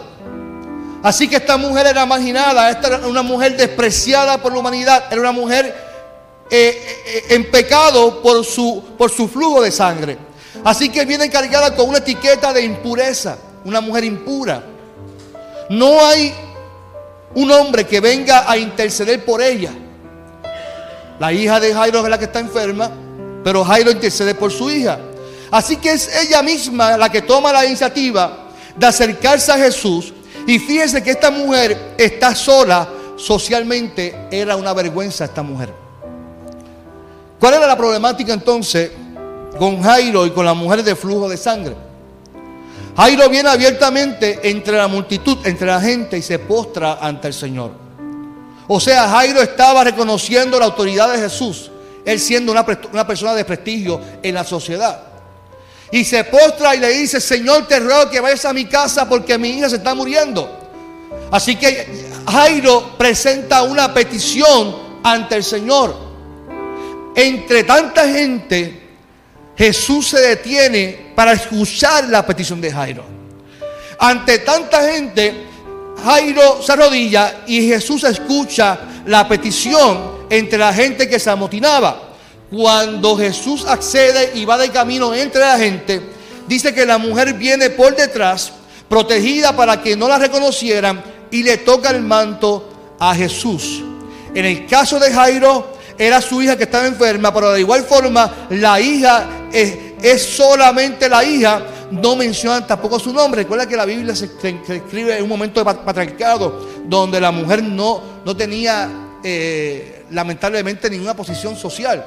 Así 1.01 1.27
que 1.27 1.38
esta 1.38 1.58
mujer 1.58 1.88
era 1.88 2.05
marginada, 2.05 2.70
esta 2.70 2.89
era 2.89 3.08
una 3.08 3.24
mujer 3.24 3.58
despreciada 3.58 4.39
por 4.39 4.53
la 4.53 4.60
humanidad, 4.60 5.05
era 5.10 5.22
una 5.22 5.32
mujer 5.32 5.75
eh, 6.51 7.03
eh, 7.08 7.24
en 7.29 7.50
pecado 7.50 8.22
por 8.22 8.46
su, 8.46 8.84
por 8.96 9.10
su 9.10 9.27
flujo 9.27 9.63
de 9.63 9.72
sangre. 9.72 10.20
Así 10.63 10.89
que 10.89 11.03
viene 11.03 11.32
cargada 11.32 11.75
con 11.75 11.89
una 11.89 11.98
etiqueta 11.98 12.53
de 12.53 12.62
impureza. 12.62 13.39
una 13.63 13.82
mujer 13.82 14.03
impura. 14.03 14.75
No 15.69 16.05
hay 16.05 16.34
un 17.34 17.51
hombre 17.51 17.86
que 17.86 18.00
venga 18.00 18.50
a 18.50 18.57
interceder 18.57 19.24
por 19.25 19.41
ella. 19.41 19.72
La 21.19 21.31
hija 21.34 21.60
de 21.60 21.74
Jairo 21.74 22.03
es 22.03 22.10
la 22.10 22.17
que 22.17 22.25
está 22.25 22.39
enferma, 22.39 22.91
pero 23.43 23.63
Jairo 23.63 23.91
intercede 23.91 24.36
por 24.36 24.51
su 24.51 24.69
hija. 24.69 25.00
Así 25.51 25.77
que 25.77 25.91
es 25.91 26.10
ella 26.24 26.41
misma 26.41 26.98
la 26.98 27.10
que 27.10 27.22
toma 27.22 27.51
la 27.51 27.65
iniciativa 27.65 28.50
de 28.75 28.86
acercarse 28.86 29.51
a 29.51 29.57
Jesús. 29.57 30.13
Y 30.48 30.60
fíjense 30.60 31.01
que 31.01 31.12
esta 31.12 31.31
mujer 31.31 31.95
está 31.98 32.36
sola 32.36 32.88
socialmente. 33.15 34.27
Era 34.31 34.55
una 34.55 34.74
vergüenza 34.74 35.25
esta 35.25 35.41
mujer. 35.41 35.74
¿Cuál 37.39 37.55
era 37.55 37.67
la 37.67 37.77
problemática 37.77 38.34
entonces 38.34 38.91
con 39.57 39.81
Jairo 39.81 40.25
y 40.25 40.31
con 40.31 40.45
la 40.45 40.53
mujer 40.53 40.84
de 40.84 40.95
flujo 40.95 41.29
de 41.29 41.38
sangre? 41.38 41.75
Jairo 42.95 43.29
viene 43.29 43.49
abiertamente 43.49 44.39
entre 44.43 44.77
la 44.77 44.87
multitud, 44.87 45.45
entre 45.45 45.67
la 45.67 45.81
gente 45.81 46.17
y 46.17 46.21
se 46.21 46.39
postra 46.39 46.97
ante 47.01 47.27
el 47.27 47.33
Señor. 47.33 47.71
O 48.67 48.79
sea, 48.79 49.09
Jairo 49.09 49.41
estaba 49.41 49.83
reconociendo 49.83 50.57
la 50.57 50.65
autoridad 50.65 51.11
de 51.11 51.19
Jesús, 51.19 51.71
él 52.05 52.19
siendo 52.19 52.51
una, 52.51 52.65
persona 52.65 53.33
de 53.33 53.43
prestigio 53.43 53.99
en 54.23 54.33
la 54.33 54.43
sociedad. 54.43 55.03
Y 55.91 56.05
se 56.05 56.23
postra 56.23 56.73
y 56.73 56.79
le 56.79 56.89
dice, 56.89 57.19
Señor, 57.19 57.67
te 57.67 57.79
ruego 57.79 58.09
que 58.09 58.19
vayas 58.19 58.45
a 58.45 58.53
mi 58.53 58.65
casa 58.65 59.07
porque 59.07 59.37
mi 59.37 59.49
hija 59.49 59.69
se 59.69 59.75
está 59.75 59.93
muriendo. 59.93 60.49
Así 61.31 61.57
que 61.57 62.05
Jairo 62.31 62.97
presenta 62.97 63.63
una 63.63 63.93
petición 63.93 64.75
ante 65.03 65.35
el 65.35 65.43
Señor. 65.43 65.95
Entre 67.15 67.63
tanta 67.65 68.07
gente, 68.07 68.81
Jesús 69.57 70.09
se 70.09 70.19
detiene 70.19 71.04
para 71.15 71.34
escuchar 71.34 72.10
la 72.10 72.25
petición 72.25 72.62
de 72.62 72.72
Jairo. 72.72 73.03
Ante 74.00 74.39
tanta 74.39 74.84
gente, 74.91 75.45
Jairo 76.03 76.62
se 76.62 76.74
arrodilla 76.74 77.43
y 77.48 77.67
Jesús 77.67 78.03
escucha 78.03 78.77
la 79.05 79.27
petición 79.27 80.25
entre 80.29 80.60
la 80.60 80.74
gente 80.74 81.07
que 81.07 81.19
se 81.19 81.29
amotinaba. 81.29 82.01
Cuando 82.51 83.17
Jesús 83.17 83.65
accede 83.65 84.31
y 84.36 84.45
va 84.45 84.57
de 84.57 84.69
camino 84.69 85.13
entre 85.13 85.41
la 85.41 85.57
gente, 85.57 86.01
dice 86.48 86.74
que 86.74 86.86
la 86.86 86.98
mujer 86.98 87.34
viene 87.34 87.69
por 87.69 87.95
detrás, 87.95 88.51
protegida 88.88 89.55
para 89.55 89.81
que 89.81 89.95
no 89.95 90.07
la 90.07 90.19
reconocieran, 90.19 91.03
y 91.31 91.43
le 91.43 91.57
toca 91.57 91.89
el 91.89 92.01
manto 92.01 92.95
a 93.00 93.15
Jesús. 93.15 93.84
En 94.34 94.45
el 94.45 94.67
caso 94.67 95.00
de 95.00 95.12
Jairo, 95.12 95.75
era 95.98 96.22
su 96.22 96.41
hija 96.41 96.57
que 96.57 96.63
estaba 96.63 96.86
enferma, 96.86 97.34
pero 97.34 97.51
de 97.51 97.62
igual 97.62 97.84
forma 97.84 98.48
la 98.50 98.79
hija 98.79 99.27
es, 100.01 100.23
solamente 100.23 101.09
la 101.09 101.23
hija, 101.23 101.61
no 101.91 102.15
mencionan 102.15 102.65
tampoco 102.67 102.99
su 102.99 103.13
nombre. 103.13 103.41
Recuerda 103.41 103.67
que 103.67 103.77
la 103.77 103.85
Biblia 103.85 104.15
se, 104.15 104.25
escribe 104.25 105.17
en 105.17 105.23
un 105.23 105.29
momento 105.29 105.63
de 105.63 105.73
patriarcado 105.73 106.67
donde 106.85 107.19
la 107.19 107.31
mujer 107.31 107.63
no, 107.63 108.01
no 108.25 108.35
tenía 108.35 108.89
eh, 109.23 110.05
lamentablemente 110.11 110.89
ninguna 110.89 111.15
posición 111.15 111.55
social. 111.55 112.05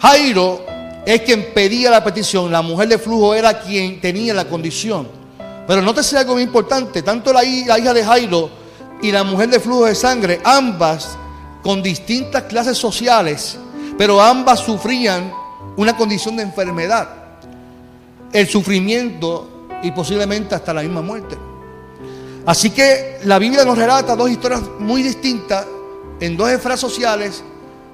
Jairo 0.00 0.64
es 1.06 1.20
quien 1.22 1.52
pedía 1.52 1.90
la 1.90 2.02
petición, 2.02 2.50
la 2.50 2.62
mujer 2.62 2.88
de 2.88 2.98
flujo 2.98 3.34
era 3.34 3.60
quien 3.60 4.00
tenía 4.00 4.34
la 4.34 4.46
condición. 4.46 5.08
Pero 5.66 5.80
nótese 5.80 6.18
algo 6.18 6.34
muy 6.34 6.42
importante, 6.42 7.02
tanto 7.02 7.32
la, 7.32 7.42
la 7.42 7.78
hija 7.78 7.94
de 7.94 8.04
Jairo 8.04 8.50
y 9.00 9.12
la 9.12 9.24
mujer 9.24 9.48
de 9.48 9.60
flujo 9.60 9.86
de 9.86 9.94
sangre, 9.94 10.40
ambas 10.44 11.16
con 11.62 11.82
distintas 11.82 12.44
clases 12.44 12.76
sociales, 12.76 13.58
pero 14.02 14.20
ambas 14.20 14.58
sufrían 14.58 15.32
una 15.76 15.96
condición 15.96 16.34
de 16.34 16.42
enfermedad, 16.42 17.08
el 18.32 18.48
sufrimiento 18.48 19.68
y 19.80 19.92
posiblemente 19.92 20.56
hasta 20.56 20.74
la 20.74 20.82
misma 20.82 21.02
muerte. 21.02 21.38
Así 22.44 22.70
que 22.70 23.20
la 23.22 23.38
Biblia 23.38 23.64
nos 23.64 23.78
relata 23.78 24.16
dos 24.16 24.28
historias 24.28 24.60
muy 24.80 25.04
distintas 25.04 25.64
en 26.18 26.36
dos 26.36 26.50
esferas 26.50 26.80
sociales 26.80 27.44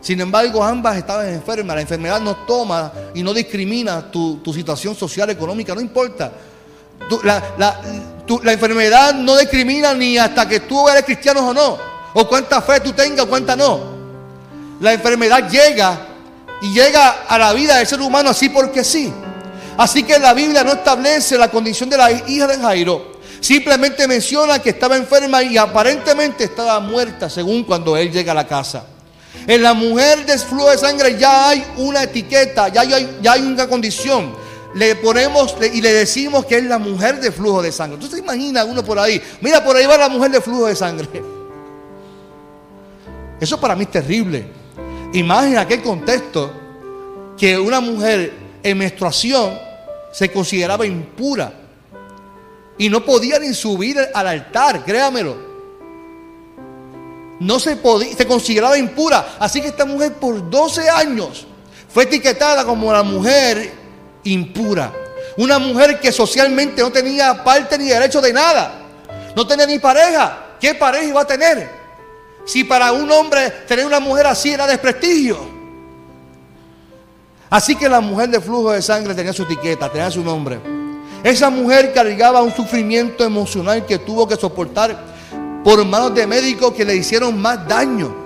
sin 0.00 0.18
embargo, 0.22 0.64
ambas 0.64 0.96
estaban 0.96 1.28
enfermas. 1.28 1.76
La 1.76 1.82
enfermedad 1.82 2.22
no 2.22 2.36
toma 2.36 2.90
y 3.12 3.22
no 3.22 3.34
discrimina 3.34 4.10
tu, 4.10 4.40
situación 4.54 4.94
social, 4.94 5.28
económica, 5.28 5.74
no 5.74 5.82
importa. 5.82 6.32
la, 7.22 7.80
enfermedad 8.50 9.12
no 9.12 9.36
discrimina 9.36 9.92
ni 9.92 10.16
hasta 10.16 10.48
que 10.48 10.60
tú 10.60 10.88
eres 10.88 11.04
cristiano 11.04 11.46
o 11.46 11.52
no, 11.52 11.76
o 12.14 12.26
cuánta 12.26 12.62
fe 12.62 12.80
tú 12.80 12.94
tengas 12.94 13.26
o 13.26 13.28
cuánta 13.28 13.54
no. 13.54 13.97
La 14.80 14.92
enfermedad 14.92 15.48
llega 15.50 15.98
y 16.60 16.72
llega 16.72 17.24
a 17.28 17.38
la 17.38 17.52
vida 17.52 17.76
del 17.78 17.86
ser 17.86 18.00
humano 18.00 18.30
así 18.30 18.48
porque 18.48 18.84
sí. 18.84 19.12
Así 19.76 20.02
que 20.02 20.18
la 20.18 20.34
Biblia 20.34 20.64
no 20.64 20.72
establece 20.72 21.38
la 21.38 21.50
condición 21.50 21.88
de 21.88 21.96
la 21.96 22.10
hija 22.10 22.46
de 22.46 22.58
Jairo. 22.58 23.18
Simplemente 23.40 24.08
menciona 24.08 24.58
que 24.58 24.70
estaba 24.70 24.96
enferma 24.96 25.42
y 25.42 25.56
aparentemente 25.56 26.44
estaba 26.44 26.80
muerta 26.80 27.30
según 27.30 27.62
cuando 27.64 27.96
él 27.96 28.10
llega 28.10 28.32
a 28.32 28.34
la 28.34 28.46
casa. 28.46 28.84
En 29.46 29.62
la 29.62 29.74
mujer 29.74 30.26
de 30.26 30.36
flujo 30.38 30.70
de 30.70 30.78
sangre 30.78 31.16
ya 31.16 31.50
hay 31.50 31.64
una 31.76 32.02
etiqueta, 32.02 32.68
ya 32.68 32.80
hay, 32.80 33.18
ya 33.22 33.32
hay 33.32 33.42
una 33.42 33.68
condición. 33.68 34.34
Le 34.74 34.96
ponemos 34.96 35.56
y 35.72 35.80
le 35.80 35.92
decimos 35.92 36.44
que 36.44 36.58
es 36.58 36.64
la 36.64 36.78
mujer 36.78 37.20
de 37.20 37.32
flujo 37.32 37.62
de 37.62 37.72
sangre. 37.72 37.94
Entonces 37.94 38.18
imagina 38.18 38.64
uno 38.64 38.84
por 38.84 38.98
ahí, 38.98 39.22
mira, 39.40 39.64
por 39.64 39.76
ahí 39.76 39.86
va 39.86 39.96
la 39.96 40.08
mujer 40.08 40.30
de 40.32 40.40
flujo 40.40 40.66
de 40.66 40.76
sangre. 40.76 41.08
Eso 43.40 43.60
para 43.60 43.76
mí 43.76 43.84
es 43.84 43.90
terrible. 43.90 44.57
Imagina 45.12 45.62
aquel 45.62 45.82
contexto 45.82 46.52
que 47.36 47.58
una 47.58 47.80
mujer 47.80 48.32
en 48.62 48.78
menstruación 48.78 49.58
se 50.12 50.30
consideraba 50.30 50.86
impura 50.86 51.52
y 52.76 52.88
no 52.88 53.04
podía 53.04 53.38
ni 53.38 53.54
subir 53.54 53.98
al 54.14 54.26
altar, 54.26 54.84
créamelo 54.84 55.48
no 57.40 57.60
se 57.60 57.76
podía, 57.76 58.16
se 58.16 58.26
consideraba 58.26 58.76
impura. 58.78 59.36
Así 59.38 59.60
que 59.60 59.68
esta 59.68 59.84
mujer 59.84 60.14
por 60.14 60.50
12 60.50 60.88
años 60.88 61.46
fue 61.88 62.04
etiquetada 62.04 62.64
como 62.64 62.92
la 62.92 63.02
mujer 63.02 63.72
impura. 64.24 64.92
Una 65.36 65.58
mujer 65.58 66.00
que 66.00 66.10
socialmente 66.10 66.82
no 66.82 66.90
tenía 66.90 67.44
parte 67.44 67.78
ni 67.78 67.86
derecho 67.86 68.20
de 68.20 68.32
nada. 68.32 68.80
No 69.36 69.46
tenía 69.46 69.66
ni 69.66 69.78
pareja. 69.78 70.56
¿Qué 70.60 70.74
pareja 70.74 71.04
iba 71.04 71.20
a 71.20 71.26
tener? 71.26 71.77
Si 72.48 72.64
para 72.64 72.92
un 72.92 73.10
hombre 73.12 73.50
tener 73.68 73.84
una 73.84 74.00
mujer 74.00 74.26
así 74.26 74.50
era 74.50 74.66
desprestigio. 74.66 75.38
Así 77.50 77.76
que 77.76 77.90
la 77.90 78.00
mujer 78.00 78.30
de 78.30 78.40
flujo 78.40 78.72
de 78.72 78.80
sangre 78.80 79.14
tenía 79.14 79.34
su 79.34 79.42
etiqueta, 79.42 79.92
tenía 79.92 80.10
su 80.10 80.24
nombre. 80.24 80.58
Esa 81.22 81.50
mujer 81.50 81.92
cargaba 81.92 82.40
un 82.40 82.50
sufrimiento 82.50 83.22
emocional 83.22 83.84
que 83.84 83.98
tuvo 83.98 84.26
que 84.26 84.36
soportar 84.36 84.98
por 85.62 85.84
manos 85.84 86.14
de 86.14 86.26
médicos 86.26 86.72
que 86.72 86.86
le 86.86 86.96
hicieron 86.96 87.38
más 87.38 87.68
daño. 87.68 88.16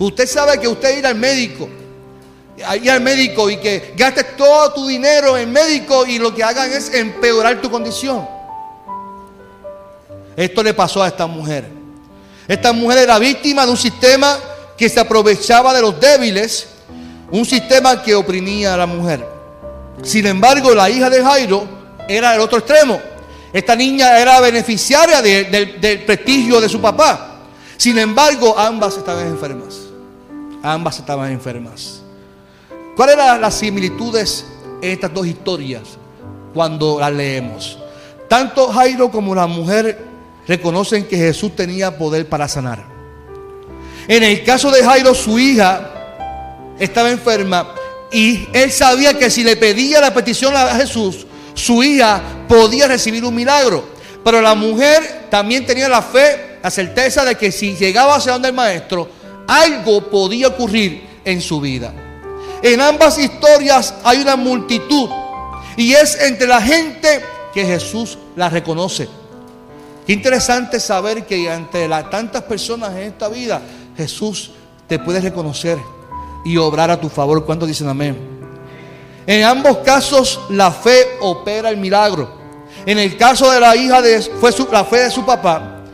Usted 0.00 0.26
sabe 0.26 0.58
que 0.58 0.66
usted 0.66 0.98
ir 0.98 1.06
al 1.06 1.14
médico, 1.14 1.68
ir 2.82 2.90
al 2.90 3.00
médico 3.00 3.48
y 3.48 3.58
que 3.58 3.94
gastes 3.96 4.36
todo 4.36 4.72
tu 4.72 4.88
dinero 4.88 5.38
en 5.38 5.52
médico 5.52 6.04
y 6.06 6.18
lo 6.18 6.34
que 6.34 6.42
hagan 6.42 6.72
es 6.72 6.92
empeorar 6.92 7.60
tu 7.60 7.70
condición. 7.70 8.26
Esto 10.34 10.60
le 10.60 10.74
pasó 10.74 11.04
a 11.04 11.06
esta 11.06 11.28
mujer. 11.28 11.79
Esta 12.50 12.72
mujer 12.72 12.98
era 12.98 13.16
víctima 13.20 13.64
de 13.64 13.70
un 13.70 13.76
sistema 13.76 14.36
que 14.76 14.88
se 14.88 14.98
aprovechaba 14.98 15.72
de 15.72 15.82
los 15.82 16.00
débiles, 16.00 16.66
un 17.30 17.46
sistema 17.46 18.02
que 18.02 18.12
oprimía 18.12 18.74
a 18.74 18.76
la 18.76 18.86
mujer. 18.86 19.24
Sin 20.02 20.26
embargo, 20.26 20.74
la 20.74 20.90
hija 20.90 21.08
de 21.08 21.22
Jairo 21.22 21.62
era 22.08 22.34
el 22.34 22.40
otro 22.40 22.58
extremo. 22.58 23.00
Esta 23.52 23.76
niña 23.76 24.18
era 24.18 24.40
beneficiaria 24.40 25.22
del 25.22 26.02
prestigio 26.04 26.60
de 26.60 26.68
su 26.68 26.80
papá. 26.80 27.36
Sin 27.76 27.96
embargo, 27.98 28.58
ambas 28.58 28.96
estaban 28.96 29.28
enfermas. 29.28 29.82
Ambas 30.60 30.98
estaban 30.98 31.30
enfermas. 31.30 32.02
¿Cuáles 32.96 33.14
eran 33.14 33.40
las 33.40 33.54
similitudes 33.54 34.44
en 34.82 34.90
estas 34.90 35.14
dos 35.14 35.24
historias 35.24 35.82
cuando 36.52 36.98
las 36.98 37.12
leemos? 37.12 37.78
Tanto 38.28 38.72
Jairo 38.72 39.08
como 39.08 39.36
la 39.36 39.46
mujer 39.46 40.09
reconocen 40.50 41.06
que 41.06 41.16
Jesús 41.16 41.54
tenía 41.54 41.96
poder 41.96 42.28
para 42.28 42.48
sanar. 42.48 42.84
En 44.08 44.24
el 44.24 44.42
caso 44.42 44.72
de 44.72 44.82
Jairo, 44.82 45.14
su 45.14 45.38
hija 45.38 46.74
estaba 46.76 47.08
enferma 47.08 47.72
y 48.10 48.48
él 48.52 48.72
sabía 48.72 49.16
que 49.16 49.30
si 49.30 49.44
le 49.44 49.54
pedía 49.54 50.00
la 50.00 50.12
petición 50.12 50.56
a 50.56 50.74
Jesús, 50.74 51.24
su 51.54 51.84
hija 51.84 52.20
podía 52.48 52.88
recibir 52.88 53.24
un 53.24 53.32
milagro. 53.32 53.90
Pero 54.24 54.42
la 54.42 54.56
mujer 54.56 55.28
también 55.30 55.64
tenía 55.64 55.88
la 55.88 56.02
fe, 56.02 56.58
la 56.60 56.70
certeza 56.72 57.24
de 57.24 57.36
que 57.36 57.52
si 57.52 57.76
llegaba 57.76 58.16
hacia 58.16 58.32
donde 58.32 58.48
el 58.48 58.54
maestro, 58.54 59.08
algo 59.46 60.10
podía 60.10 60.48
ocurrir 60.48 61.06
en 61.24 61.40
su 61.40 61.60
vida. 61.60 61.94
En 62.60 62.80
ambas 62.80 63.18
historias 63.18 63.94
hay 64.02 64.20
una 64.20 64.34
multitud 64.34 65.08
y 65.76 65.92
es 65.92 66.20
entre 66.20 66.48
la 66.48 66.60
gente 66.60 67.22
que 67.54 67.64
Jesús 67.64 68.18
la 68.34 68.48
reconoce. 68.48 69.19
Interesante 70.10 70.80
saber 70.80 71.24
que 71.24 71.48
ante 71.48 71.86
las 71.86 72.10
tantas 72.10 72.42
personas 72.42 72.90
en 72.96 73.02
esta 73.02 73.28
vida, 73.28 73.62
Jesús 73.96 74.50
te 74.88 74.98
puede 74.98 75.20
reconocer 75.20 75.78
y 76.44 76.56
obrar 76.56 76.90
a 76.90 77.00
tu 77.00 77.08
favor. 77.08 77.46
¿Cuántos 77.46 77.68
dicen 77.68 77.86
amén? 77.88 78.18
En 79.24 79.44
ambos 79.44 79.78
casos 79.78 80.40
la 80.50 80.72
fe 80.72 81.16
opera 81.20 81.70
el 81.70 81.76
milagro. 81.76 82.28
En 82.84 82.98
el 82.98 83.16
caso 83.16 83.52
de 83.52 83.60
la 83.60 83.76
hija 83.76 84.02
de, 84.02 84.20
fue 84.20 84.50
la 84.72 84.84
fe 84.84 84.96
de 85.04 85.10
su 85.12 85.24
papá. 85.24 85.84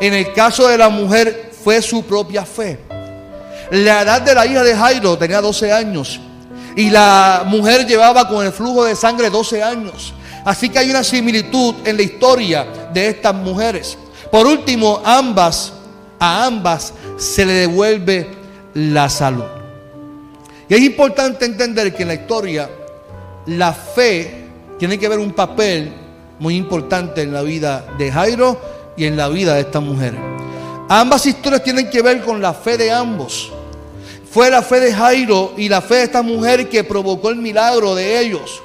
En 0.00 0.14
el 0.14 0.32
caso 0.32 0.68
de 0.68 0.78
la 0.78 0.88
mujer 0.88 1.52
fue 1.62 1.82
su 1.82 2.02
propia 2.02 2.46
fe. 2.46 2.80
La 3.72 4.00
edad 4.00 4.22
de 4.22 4.34
la 4.34 4.46
hija 4.46 4.62
de 4.62 4.74
Jairo 4.74 5.18
tenía 5.18 5.42
12 5.42 5.70
años 5.70 6.18
y 6.76 6.88
la 6.88 7.44
mujer 7.44 7.86
llevaba 7.86 8.26
con 8.26 8.46
el 8.46 8.52
flujo 8.52 8.86
de 8.86 8.96
sangre 8.96 9.28
12 9.28 9.62
años. 9.62 10.14
Así 10.46 10.68
que 10.68 10.78
hay 10.78 10.90
una 10.90 11.02
similitud 11.02 11.74
en 11.84 11.96
la 11.96 12.02
historia 12.04 12.64
de 12.94 13.08
estas 13.08 13.34
mujeres. 13.34 13.98
Por 14.30 14.46
último, 14.46 15.02
ambas, 15.04 15.72
a 16.20 16.46
ambas 16.46 16.94
se 17.16 17.44
le 17.44 17.52
devuelve 17.52 18.30
la 18.74 19.08
salud. 19.08 19.42
Y 20.68 20.74
es 20.74 20.80
importante 20.82 21.46
entender 21.46 21.92
que 21.92 22.02
en 22.02 22.08
la 22.08 22.14
historia 22.14 22.70
la 23.46 23.72
fe 23.72 24.46
tiene 24.78 25.00
que 25.00 25.08
ver 25.08 25.18
un 25.18 25.32
papel 25.32 25.92
muy 26.38 26.54
importante 26.54 27.22
en 27.22 27.32
la 27.32 27.42
vida 27.42 27.84
de 27.98 28.12
Jairo 28.12 28.60
y 28.96 29.04
en 29.04 29.16
la 29.16 29.28
vida 29.28 29.54
de 29.54 29.62
esta 29.62 29.80
mujer. 29.80 30.14
Ambas 30.88 31.26
historias 31.26 31.64
tienen 31.64 31.90
que 31.90 32.02
ver 32.02 32.22
con 32.22 32.40
la 32.40 32.54
fe 32.54 32.78
de 32.78 32.92
ambos. 32.92 33.50
Fue 34.30 34.48
la 34.48 34.62
fe 34.62 34.78
de 34.78 34.94
Jairo 34.94 35.54
y 35.56 35.68
la 35.68 35.80
fe 35.80 35.96
de 35.96 36.02
esta 36.04 36.22
mujer 36.22 36.68
que 36.68 36.84
provocó 36.84 37.30
el 37.30 37.36
milagro 37.36 37.96
de 37.96 38.20
ellos. 38.20 38.62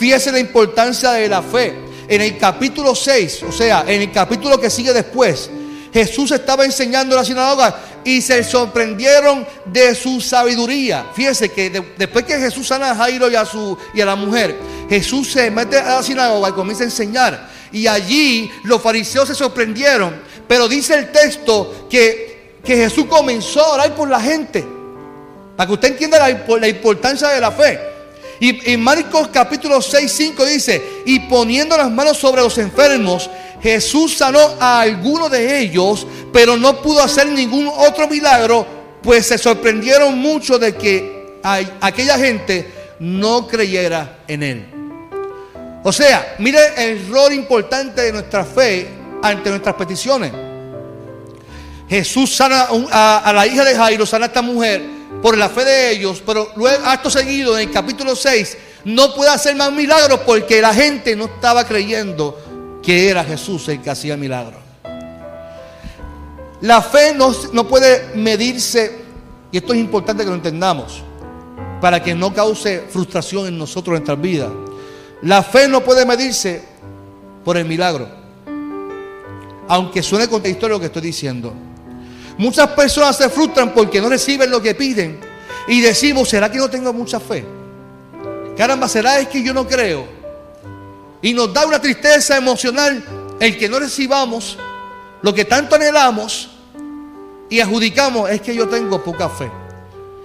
Fíjese 0.00 0.32
la 0.32 0.38
importancia 0.38 1.12
de 1.12 1.28
la 1.28 1.42
fe. 1.42 1.74
En 2.08 2.22
el 2.22 2.38
capítulo 2.38 2.94
6, 2.94 3.42
o 3.42 3.52
sea, 3.52 3.84
en 3.86 4.00
el 4.00 4.10
capítulo 4.10 4.58
que 4.58 4.70
sigue 4.70 4.94
después, 4.94 5.50
Jesús 5.92 6.30
estaba 6.30 6.64
enseñando 6.64 7.14
en 7.14 7.18
la 7.18 7.24
sinagoga 7.26 7.76
y 8.02 8.22
se 8.22 8.42
sorprendieron 8.42 9.46
de 9.66 9.94
su 9.94 10.22
sabiduría. 10.22 11.10
Fíjese 11.14 11.50
que 11.50 11.84
después 11.98 12.24
que 12.24 12.38
Jesús 12.38 12.68
sana 12.68 12.92
a 12.92 12.94
Jairo 12.94 13.30
y 13.30 13.34
a, 13.34 13.44
su, 13.44 13.76
y 13.92 14.00
a 14.00 14.06
la 14.06 14.16
mujer, 14.16 14.56
Jesús 14.88 15.32
se 15.32 15.50
mete 15.50 15.76
a 15.76 15.96
la 15.96 16.02
sinagoga 16.02 16.48
y 16.48 16.52
comienza 16.52 16.82
a 16.82 16.86
enseñar. 16.86 17.50
Y 17.70 17.86
allí 17.86 18.50
los 18.64 18.80
fariseos 18.80 19.28
se 19.28 19.34
sorprendieron. 19.34 20.18
Pero 20.48 20.66
dice 20.66 20.94
el 20.94 21.12
texto 21.12 21.88
que, 21.90 22.54
que 22.64 22.74
Jesús 22.74 23.04
comenzó 23.04 23.62
a 23.66 23.74
orar 23.74 23.94
por 23.94 24.08
la 24.08 24.18
gente. 24.18 24.66
Para 25.58 25.66
que 25.66 25.74
usted 25.74 25.88
entienda 25.88 26.26
la, 26.26 26.56
la 26.56 26.68
importancia 26.68 27.28
de 27.28 27.40
la 27.42 27.52
fe. 27.52 27.89
Y 28.40 28.72
en 28.72 28.82
Marcos 28.82 29.28
capítulo 29.28 29.82
6, 29.82 30.10
5 30.10 30.46
dice, 30.46 31.02
y 31.04 31.20
poniendo 31.20 31.76
las 31.76 31.90
manos 31.90 32.16
sobre 32.16 32.40
los 32.40 32.56
enfermos, 32.56 33.28
Jesús 33.62 34.16
sanó 34.16 34.40
a 34.58 34.80
algunos 34.80 35.30
de 35.30 35.60
ellos, 35.60 36.06
pero 36.32 36.56
no 36.56 36.80
pudo 36.80 37.02
hacer 37.02 37.26
ningún 37.26 37.68
otro 37.68 38.08
milagro, 38.08 38.66
pues 39.02 39.26
se 39.26 39.36
sorprendieron 39.36 40.18
mucho 40.18 40.58
de 40.58 40.74
que 40.74 41.38
aquella 41.42 42.16
gente 42.16 42.72
no 42.98 43.46
creyera 43.46 44.20
en 44.26 44.42
él. 44.42 44.66
O 45.84 45.92
sea, 45.92 46.36
mire 46.38 46.58
el 46.78 47.08
rol 47.10 47.34
importante 47.34 48.00
de 48.00 48.12
nuestra 48.12 48.44
fe 48.44 48.88
ante 49.22 49.50
nuestras 49.50 49.74
peticiones. 49.74 50.32
Jesús 51.90 52.34
sana 52.34 52.68
a, 52.90 53.32
la 53.34 53.46
hija 53.46 53.64
de 53.64 53.74
Jairo, 53.74 54.06
sana 54.06 54.26
a 54.26 54.28
esta 54.28 54.40
mujer 54.40 54.99
por 55.22 55.36
la 55.36 55.48
fe 55.48 55.64
de 55.64 55.90
ellos, 55.92 56.22
pero 56.24 56.48
luego, 56.56 56.84
acto 56.86 57.10
seguido, 57.10 57.58
en 57.58 57.68
el 57.68 57.74
capítulo 57.74 58.16
6, 58.16 58.56
no 58.84 59.14
puede 59.14 59.30
hacer 59.30 59.54
más 59.56 59.72
milagros 59.72 60.20
porque 60.26 60.60
la 60.60 60.72
gente 60.72 61.14
no 61.14 61.26
estaba 61.26 61.64
creyendo 61.64 62.78
que 62.82 63.08
era 63.08 63.22
Jesús 63.24 63.68
el 63.68 63.80
que 63.82 63.90
hacía 63.90 64.16
milagros. 64.16 64.60
La 66.62 66.82
fe 66.82 67.14
no, 67.14 67.34
no 67.52 67.66
puede 67.66 68.14
medirse, 68.14 68.98
y 69.52 69.58
esto 69.58 69.72
es 69.72 69.80
importante 69.80 70.24
que 70.24 70.28
lo 70.28 70.36
entendamos, 70.36 71.02
para 71.80 72.02
que 72.02 72.14
no 72.14 72.32
cause 72.34 72.84
frustración 72.90 73.46
en 73.46 73.58
nosotros, 73.58 73.96
en 73.96 74.04
nuestras 74.04 74.20
vidas. 74.20 74.50
La 75.22 75.42
fe 75.42 75.68
no 75.68 75.82
puede 75.82 76.04
medirse 76.04 76.62
por 77.44 77.56
el 77.56 77.64
milagro, 77.64 78.08
aunque 79.68 80.02
suene 80.02 80.28
contradictorio 80.28 80.76
lo 80.76 80.80
que 80.80 80.86
estoy 80.86 81.02
diciendo. 81.02 81.52
Muchas 82.40 82.68
personas 82.68 83.18
se 83.18 83.28
frustran 83.28 83.74
porque 83.74 84.00
no 84.00 84.08
reciben 84.08 84.50
lo 84.50 84.62
que 84.62 84.74
piden 84.74 85.20
y 85.68 85.82
decimos, 85.82 86.26
¿será 86.26 86.50
que 86.50 86.56
no 86.56 86.70
tengo 86.70 86.90
mucha 86.90 87.20
fe? 87.20 87.44
Caramba, 88.56 88.88
¿será 88.88 89.20
es 89.20 89.28
que 89.28 89.42
yo 89.42 89.52
no 89.52 89.68
creo? 89.68 90.06
Y 91.20 91.34
nos 91.34 91.52
da 91.52 91.66
una 91.66 91.78
tristeza 91.82 92.38
emocional 92.38 93.04
el 93.38 93.58
que 93.58 93.68
no 93.68 93.78
recibamos 93.78 94.56
lo 95.20 95.34
que 95.34 95.44
tanto 95.44 95.74
anhelamos 95.74 96.48
y 97.50 97.60
adjudicamos 97.60 98.30
es 98.30 98.40
que 98.40 98.54
yo 98.54 98.66
tengo 98.66 99.04
poca 99.04 99.28
fe. 99.28 99.50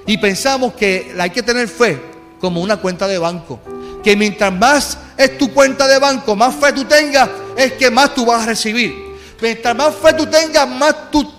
Y 0.06 0.18
pensamos 0.18 0.72
que 0.72 1.14
hay 1.20 1.32
que 1.32 1.44
tener 1.44 1.68
fe 1.68 2.02
como 2.40 2.62
una 2.62 2.78
cuenta 2.78 3.10
de 3.10 3.18
banco. 3.18 3.60
Que 4.02 4.16
mientras 4.16 4.54
más 4.54 4.98
es 5.18 5.38
tu 5.38 5.54
cuenta 5.54 5.86
de 5.86 6.00
banco, 6.00 6.34
más 6.34 6.56
fe 6.56 6.72
tú 6.72 6.86
tengas, 6.86 7.30
es 7.58 7.74
que 7.74 7.92
más 7.92 8.16
tú 8.16 8.26
vas 8.26 8.44
a 8.44 8.46
recibir. 8.46 9.05
Mientras 9.42 9.76
más 9.76 9.96
fe 9.96 10.14
tú 10.14 10.26
tengas, 10.28 10.68
más, 10.68 10.96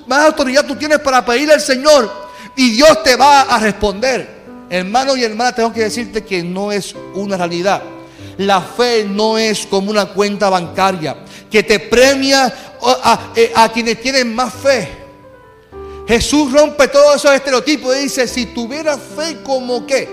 más 0.06 0.26
autoridad 0.26 0.66
tú 0.66 0.76
tienes 0.76 0.98
para 0.98 1.24
pedirle 1.24 1.54
al 1.54 1.60
Señor 1.60 2.10
y 2.56 2.70
Dios 2.72 3.02
te 3.02 3.16
va 3.16 3.42
a 3.42 3.58
responder. 3.58 4.36
Hermano 4.68 5.16
y 5.16 5.24
hermana, 5.24 5.54
tengo 5.54 5.72
que 5.72 5.82
decirte 5.82 6.24
que 6.24 6.42
no 6.42 6.72
es 6.72 6.94
una 7.14 7.36
realidad. 7.36 7.82
La 8.38 8.60
fe 8.60 9.04
no 9.08 9.38
es 9.38 9.66
como 9.66 9.90
una 9.90 10.06
cuenta 10.06 10.50
bancaria 10.50 11.16
que 11.50 11.62
te 11.62 11.78
premia 11.78 12.52
eh, 13.34 13.52
a, 13.54 13.72
quienes 13.72 14.00
tienen 14.00 14.34
más 14.34 14.52
fe. 14.52 14.88
Jesús 16.06 16.52
rompe 16.52 16.88
todos 16.88 17.16
esos 17.16 17.32
estereotipos 17.32 17.96
y 17.96 18.00
dice, 18.00 18.28
si 18.28 18.46
tuviera 18.46 18.96
fe 18.96 19.38
como 19.42 19.86
qué, 19.86 20.08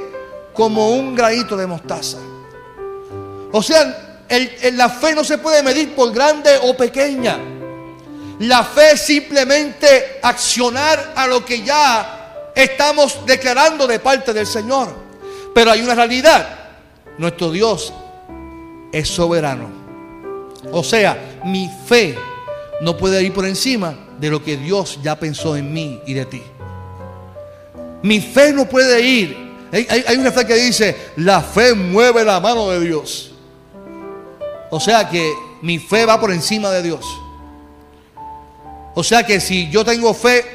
como 0.53 0.91
un 0.91 1.15
granito 1.15 1.57
de 1.57 1.67
mostaza. 1.67 2.17
O 3.51 3.61
sea, 3.61 4.25
la 4.73 4.89
fe 4.89 5.13
no 5.13 5.23
se 5.23 5.37
puede 5.37 5.61
medir 5.61 5.95
por 5.95 6.11
grande 6.11 6.57
o 6.63 6.75
pequeña. 6.75 7.37
La 8.39 8.63
fe 8.63 8.93
es 8.93 9.01
simplemente 9.01 10.19
accionar 10.21 11.13
a 11.15 11.27
lo 11.27 11.45
que 11.45 11.61
ya 11.61 12.51
estamos 12.55 13.25
declarando 13.25 13.87
de 13.87 13.99
parte 13.99 14.33
del 14.33 14.47
Señor. 14.47 14.89
Pero 15.53 15.71
hay 15.71 15.81
una 15.81 15.95
realidad. 15.95 16.47
Nuestro 17.17 17.51
Dios 17.51 17.93
es 18.91 19.07
soberano. 19.07 19.69
O 20.71 20.83
sea, 20.83 21.39
mi 21.45 21.69
fe 21.87 22.17
no 22.81 22.97
puede 22.97 23.21
ir 23.23 23.33
por 23.33 23.45
encima 23.45 23.95
de 24.19 24.29
lo 24.29 24.43
que 24.43 24.57
Dios 24.57 24.99
ya 25.03 25.19
pensó 25.19 25.55
en 25.55 25.73
mí 25.73 26.01
y 26.05 26.13
de 26.13 26.25
ti. 26.25 26.41
Mi 28.01 28.19
fe 28.19 28.51
no 28.53 28.67
puede 28.67 29.01
ir. 29.01 29.43
Hay, 29.71 30.17
una 30.17 30.31
fe 30.31 30.45
que 30.45 30.55
dice, 30.55 30.95
la 31.17 31.41
fe 31.41 31.73
mueve 31.73 32.23
la 32.23 32.39
mano 32.39 32.69
de 32.69 32.79
Dios. 32.79 33.31
O 34.69 34.79
sea 34.79 35.09
que 35.09 35.33
mi 35.61 35.79
fe 35.79 36.05
va 36.05 36.19
por 36.19 36.31
encima 36.31 36.69
de 36.71 36.83
Dios. 36.83 37.05
O 38.95 39.03
sea 39.03 39.23
que 39.25 39.39
si 39.39 39.69
yo 39.69 39.83
tengo 39.83 40.13
fe 40.13 40.45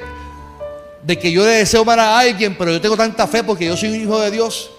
de 1.02 1.18
que 1.18 1.30
yo 1.32 1.44
le 1.44 1.52
deseo 1.52 1.84
mal 1.84 1.98
a 1.98 2.18
alguien, 2.18 2.56
pero 2.56 2.72
yo 2.72 2.80
tengo 2.80 2.96
tanta 2.96 3.26
fe 3.26 3.42
porque 3.42 3.66
yo 3.66 3.76
soy 3.76 3.90
un 3.90 4.02
hijo 4.02 4.20
de 4.20 4.30
Dios, 4.30 4.70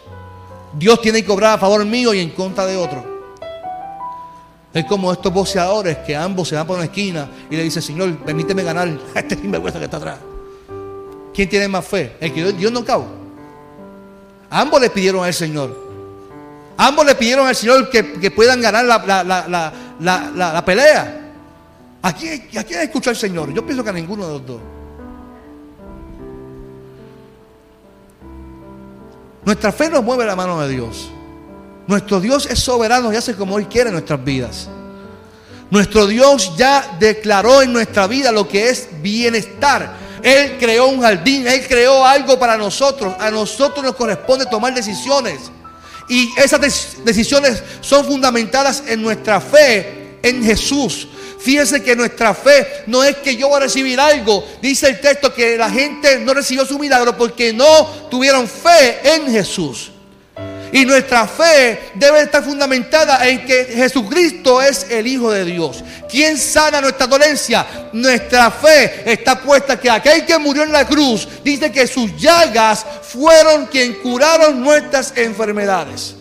Dios 0.74 1.02
tiene 1.02 1.22
que 1.22 1.28
cobrar 1.28 1.56
a 1.56 1.58
favor 1.58 1.84
mío 1.86 2.14
y 2.14 2.20
en 2.20 2.30
contra 2.30 2.66
de 2.66 2.78
otro. 2.78 3.20
Es 4.74 4.86
como 4.86 5.12
estos 5.12 5.34
boxeadores 5.34 5.98
que 6.00 6.16
ambos 6.16 6.48
se 6.48 6.56
van 6.56 6.68
por 6.68 6.76
una 6.76 6.86
esquina 6.86 7.28
y 7.50 7.56
le 7.56 7.64
dicen, 7.64 7.82
Señor, 7.82 8.16
permíteme 8.18 8.64
ganar 8.64 8.88
a 9.16 9.20
este 9.20 9.36
sinvergüenza 9.36 9.80
que 9.80 9.86
está 9.86 9.98
atrás. 9.98 10.20
¿Quién 11.34 11.50
tiene 11.50 11.68
más 11.68 11.86
fe? 11.86 12.16
El 12.20 12.34
que 12.34 12.52
Dios 12.54 12.72
no 12.72 12.86
cago. 12.86 13.08
Ambos 14.50 14.82
le 14.82 14.90
pidieron 14.90 15.24
al 15.24 15.34
Señor. 15.34 15.90
Ambos 16.78 17.06
le 17.06 17.16
pidieron 17.16 17.48
al 17.48 17.56
Señor 17.56 17.90
que, 17.90 18.32
puedan 18.32 18.62
ganar 18.62 18.86
la, 18.86 20.64
pelea. 20.66 21.19
Aquí, 22.02 22.30
aquí 22.58 22.74
escuchar 22.74 23.12
al 23.12 23.20
Señor. 23.20 23.54
Yo 23.54 23.66
pienso 23.66 23.84
que 23.84 23.90
a 23.90 23.94
ninguno 23.94 24.26
de 24.26 24.34
los 24.34 24.46
dos. 24.46 24.62
Nuestra 29.44 29.72
fe 29.72 29.90
nos 29.90 30.04
mueve 30.04 30.26
la 30.26 30.36
mano 30.36 30.62
de 30.62 30.70
Dios. 30.70 31.10
Nuestro 31.88 32.20
Dios 32.20 32.46
es 32.46 32.60
soberano 32.60 33.12
y 33.12 33.16
hace 33.16 33.36
como 33.36 33.58
Él 33.58 33.68
quiere 33.68 33.90
en 33.90 33.94
nuestras 33.94 34.24
vidas. 34.24 34.70
Nuestro 35.72 36.08
Dios 36.08 36.54
ya 36.56 36.98
declaró 37.00 37.62
en 37.62 37.74
nuestra 37.74 38.08
vida 38.08 38.32
lo 38.32 38.48
que 38.48 38.70
es 38.70 38.88
bienestar. 39.02 39.94
Él 40.22 40.58
creó 40.60 40.88
un 40.88 41.02
jardín, 41.02 41.48
Él 41.48 41.66
creó 41.68 42.06
algo 42.06 42.40
para 42.40 42.58
nosotros. 42.58 43.14
A 43.20 43.30
nosotros 43.32 43.84
nos 43.84 43.96
corresponde 43.96 44.46
tomar 44.46 44.74
decisiones. 44.74 45.52
Y 46.08 46.30
esas 46.38 46.62
decisiones 47.04 47.64
son 47.82 48.06
fundamentadas 48.06 48.84
en 48.88 49.02
nuestra 49.02 49.40
fe 49.42 49.99
en 50.24 50.44
Jesús. 50.44 51.08
Fíjense 51.40 51.82
que 51.82 51.96
nuestra 51.96 52.34
fe 52.34 52.84
no 52.88 53.04
es 53.04 53.16
que 53.18 53.36
yo 53.36 53.48
voy 53.48 53.58
a 53.58 53.62
recibir 53.62 54.00
algo. 54.00 54.46
Dice 54.62 54.88
el 54.88 55.00
texto 55.00 55.34
que 55.34 55.58
la 55.58 55.70
gente 55.70 56.20
no 56.20 56.34
recibió 56.34 56.66
su 56.66 56.78
milagro 56.78 57.18
porque 57.18 57.54
no 57.54 57.86
tuvieron 58.10 58.48
fe 58.48 59.00
en 59.04 59.32
Jesús. 59.32 59.92
Y 60.72 60.86
nuestra 60.86 61.28
fe 61.28 61.80
debe 61.96 62.22
estar 62.22 62.44
fundamentada 62.44 63.28
en 63.28 63.44
que 63.46 63.66
Jesucristo 63.66 64.62
es 64.62 64.86
el 64.90 65.08
Hijo 65.08 65.32
de 65.32 65.46
Dios. 65.46 65.84
¿Quién 66.10 66.38
sana 66.38 66.80
nuestra 66.80 67.08
dolencia? 67.08 67.66
Nuestra 67.94 68.52
fe 68.52 69.12
está 69.12 69.42
puesta 69.42 69.80
que 69.80 69.90
aquel 69.90 70.26
que 70.26 70.38
murió 70.38 70.64
en 70.64 70.72
la 70.72 70.86
cruz 70.86 71.28
dice 71.44 71.72
que 71.72 71.88
sus 71.88 72.16
llagas 72.18 72.86
fueron 73.02 73.66
quien 73.66 73.96
curaron 73.96 74.62
nuestras 74.62 75.14
enfermedades. 75.16 76.16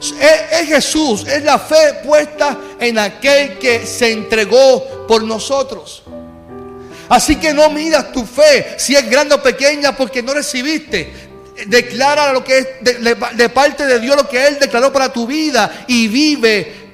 Es, 0.00 0.68
Jesús, 0.68 1.26
es 1.26 1.42
la 1.42 1.58
fe 1.58 2.00
puesta 2.04 2.58
en 2.78 2.98
aquel 2.98 3.58
que 3.58 3.86
se 3.86 4.12
entregó 4.12 5.06
por 5.06 5.22
nosotros. 5.22 6.02
Así 7.08 7.36
que 7.36 7.54
no 7.54 7.70
miras 7.70 8.12
tu 8.12 8.24
fe 8.24 8.74
si 8.78 8.94
es 8.94 9.08
grande 9.08 9.34
o 9.34 9.42
pequeña 9.42 9.96
porque 9.96 10.22
no 10.22 10.34
recibiste. 10.34 11.26
Declara 11.66 12.32
lo 12.32 12.44
que 12.44 12.58
es 12.58 12.66
de, 13.02 13.48
parte 13.48 13.86
de 13.86 13.98
Dios 13.98 14.16
lo 14.16 14.28
que 14.28 14.46
Él 14.46 14.58
declaró 14.60 14.92
para 14.92 15.10
tu 15.12 15.26
vida 15.26 15.84
y 15.86 16.08
vive 16.08 16.86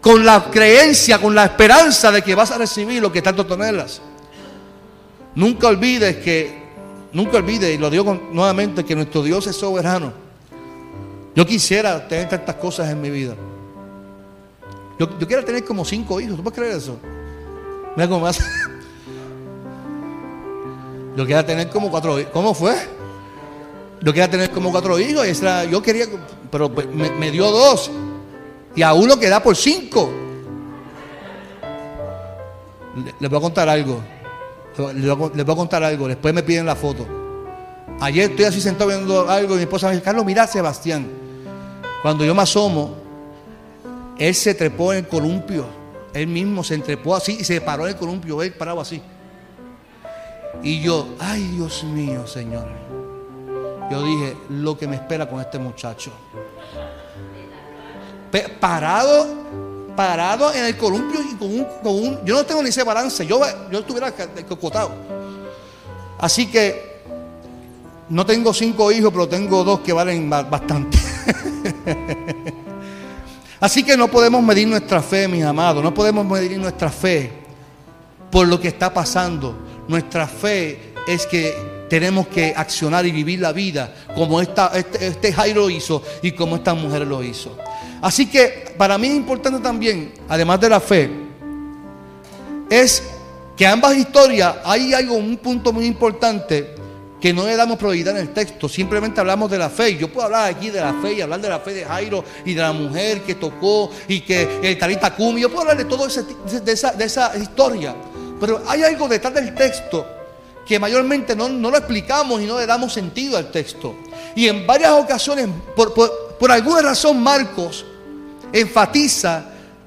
con 0.00 0.24
la 0.24 0.50
creencia, 0.50 1.18
con 1.18 1.34
la 1.34 1.44
esperanza 1.44 2.10
de 2.10 2.22
que 2.22 2.34
vas 2.34 2.50
a 2.50 2.58
recibir 2.58 3.00
lo 3.00 3.12
que 3.12 3.22
tanto 3.22 3.46
tonelas. 3.46 4.00
Nunca 5.34 5.68
olvides 5.68 6.16
que, 6.16 6.64
nunca 7.12 7.36
olvides, 7.36 7.72
y 7.72 7.78
lo 7.78 7.88
digo 7.90 8.28
nuevamente, 8.32 8.84
que 8.84 8.96
nuestro 8.96 9.22
Dios 9.22 9.46
es 9.46 9.54
soberano. 9.54 10.12
Yo 11.34 11.46
quisiera 11.46 12.06
tener 12.08 12.28
tantas 12.28 12.56
cosas 12.56 12.90
en 12.90 13.00
mi 13.00 13.08
vida. 13.10 13.36
Yo, 14.98 15.08
quiero 15.26 15.44
tener 15.44 15.64
como 15.64 15.84
cinco 15.84 16.20
hijos. 16.20 16.36
¿Tú 16.36 16.42
puedes 16.42 16.58
creer 16.58 16.76
eso? 16.76 16.98
Mira 17.96 18.08
cómo 18.08 18.20
más. 18.20 18.38
Yo 21.16 21.26
quería 21.26 21.46
tener 21.46 21.70
como 21.70 21.90
cuatro 21.90 22.18
hijos. 22.18 22.30
¿Cómo 22.32 22.52
fue? 22.52 22.74
Yo 24.02 24.12
quería 24.12 24.30
tener 24.30 24.50
como 24.50 24.70
cuatro 24.70 24.98
hijos. 24.98 25.26
Y 25.26 25.70
yo 25.70 25.82
quería, 25.82 26.06
pero 26.50 26.72
pues, 26.72 26.86
me, 26.86 27.30
dio 27.30 27.50
dos. 27.50 27.90
Y 28.74 28.82
a 28.82 28.92
uno 28.92 29.18
queda 29.18 29.42
por 29.42 29.56
cinco. 29.56 30.10
Les 33.18 33.28
voy 33.28 33.38
a 33.38 33.42
contar 33.42 33.68
algo. 33.68 34.00
Les 34.94 35.44
voy 35.44 35.52
a 35.52 35.56
contar 35.56 35.82
algo. 35.82 36.08
Después 36.08 36.32
me 36.32 36.42
piden 36.42 36.66
la 36.66 36.76
foto. 36.76 37.19
Ayer 37.98 38.30
estoy 38.30 38.44
así 38.44 38.60
sentado 38.60 38.88
viendo 38.88 39.28
algo 39.28 39.54
y 39.54 39.56
mi 39.56 39.62
esposa 39.62 39.88
me 39.88 39.94
dice, 39.94 40.04
Carlos, 40.04 40.24
mira 40.24 40.46
Sebastián. 40.46 41.06
Cuando 42.02 42.24
yo 42.24 42.34
me 42.34 42.42
asomo, 42.42 42.96
él 44.18 44.34
se 44.34 44.54
trepó 44.54 44.92
en 44.92 45.00
el 45.00 45.08
columpio. 45.08 45.66
Él 46.12 46.26
mismo 46.26 46.62
se 46.64 46.74
entrepó 46.74 47.14
así 47.14 47.38
y 47.40 47.44
se 47.44 47.60
paró 47.60 47.84
en 47.86 47.94
el 47.94 47.96
columpio. 47.96 48.42
Él 48.42 48.52
parado 48.52 48.80
así. 48.80 49.02
Y 50.62 50.80
yo, 50.80 51.14
ay 51.18 51.42
Dios 51.56 51.84
mío, 51.84 52.26
Señor. 52.26 52.66
Yo 53.90 54.02
dije, 54.02 54.36
lo 54.50 54.78
que 54.78 54.86
me 54.86 54.96
espera 54.96 55.28
con 55.28 55.40
este 55.40 55.58
muchacho. 55.58 56.12
Parado, 58.60 59.26
parado 59.96 60.52
en 60.54 60.66
el 60.66 60.76
columpio 60.76 61.20
y 61.20 61.34
con 61.34 61.94
un, 61.94 62.24
yo 62.24 62.34
no 62.34 62.44
tengo 62.44 62.62
ni 62.62 62.68
ese 62.68 62.84
balance. 62.84 63.26
Yo, 63.26 63.40
yo 63.70 63.80
estuviera 63.80 64.12
cocotado. 64.48 64.92
Así 66.18 66.50
que 66.50 66.89
no 68.10 68.26
tengo 68.26 68.52
cinco 68.52 68.90
hijos, 68.90 69.12
pero 69.12 69.28
tengo 69.28 69.62
dos 69.62 69.80
que 69.80 69.92
valen 69.92 70.28
bastante. 70.28 70.98
Así 73.60 73.84
que 73.84 73.96
no 73.96 74.08
podemos 74.08 74.42
medir 74.42 74.66
nuestra 74.66 75.00
fe, 75.00 75.28
mis 75.28 75.44
amados. 75.44 75.82
No 75.82 75.94
podemos 75.94 76.26
medir 76.26 76.58
nuestra 76.58 76.90
fe 76.90 77.30
por 78.30 78.48
lo 78.48 78.58
que 78.60 78.68
está 78.68 78.92
pasando. 78.92 79.54
Nuestra 79.86 80.26
fe 80.26 80.92
es 81.06 81.24
que 81.26 81.86
tenemos 81.88 82.26
que 82.26 82.52
accionar 82.56 83.06
y 83.06 83.12
vivir 83.12 83.40
la 83.40 83.52
vida 83.52 83.94
como 84.14 84.40
esta, 84.40 84.72
este, 84.74 85.06
este 85.06 85.32
Jairo 85.32 85.70
hizo 85.70 86.02
y 86.20 86.32
como 86.32 86.56
esta 86.56 86.74
mujer 86.74 87.06
lo 87.06 87.22
hizo. 87.22 87.56
Así 88.02 88.26
que 88.26 88.74
para 88.76 88.98
mí 88.98 89.06
es 89.06 89.14
importante 89.14 89.60
también, 89.60 90.14
además 90.28 90.60
de 90.60 90.68
la 90.68 90.80
fe, 90.80 91.10
es 92.68 93.02
que 93.56 93.66
ambas 93.66 93.96
historias 93.96 94.56
hay 94.64 94.94
algo, 94.94 95.14
un 95.14 95.36
punto 95.36 95.72
muy 95.72 95.84
importante 95.84 96.79
que 97.20 97.34
no 97.34 97.46
le 97.46 97.54
damos 97.54 97.76
prioridad 97.76 98.16
en 98.16 98.22
el 98.22 98.32
texto, 98.32 98.68
simplemente 98.68 99.20
hablamos 99.20 99.50
de 99.50 99.58
la 99.58 99.68
fe. 99.68 99.96
Yo 99.96 100.10
puedo 100.10 100.26
hablar 100.26 100.50
aquí 100.50 100.70
de 100.70 100.80
la 100.80 100.94
fe 100.94 101.12
y 101.12 101.20
hablar 101.20 101.40
de 101.40 101.48
la 101.50 101.60
fe 101.60 101.74
de 101.74 101.84
Jairo 101.84 102.24
y 102.44 102.54
de 102.54 102.62
la 102.62 102.72
mujer 102.72 103.20
que 103.22 103.34
tocó 103.34 103.90
y 104.08 104.20
que 104.20 104.60
el 104.62 104.78
Tarita 104.78 105.14
Kumi. 105.14 105.42
Yo 105.42 105.48
puedo 105.50 105.62
hablar 105.62 105.76
de 105.76 105.84
todo 105.84 106.06
ese, 106.06 106.24
de, 106.24 106.72
esa, 106.72 106.92
de 106.92 107.04
esa 107.04 107.36
historia. 107.36 107.94
Pero 108.40 108.62
hay 108.66 108.82
algo 108.82 109.06
detrás 109.06 109.34
del 109.34 109.54
texto 109.54 110.06
que 110.66 110.78
mayormente 110.78 111.36
no, 111.36 111.48
lo 111.48 111.76
explicamos 111.76 112.40
y 112.40 112.46
no 112.46 112.58
le 112.58 112.64
damos 112.64 112.92
sentido 112.94 113.36
al 113.36 113.50
texto. 113.50 113.96
Y 114.34 114.48
en 114.48 114.66
varias 114.66 114.92
ocasiones, 114.92 115.48
por, 115.76 115.92
por 115.92 116.50
alguna 116.50 116.80
razón, 116.80 117.22
Marcos 117.22 117.84
enfatiza 118.52 119.44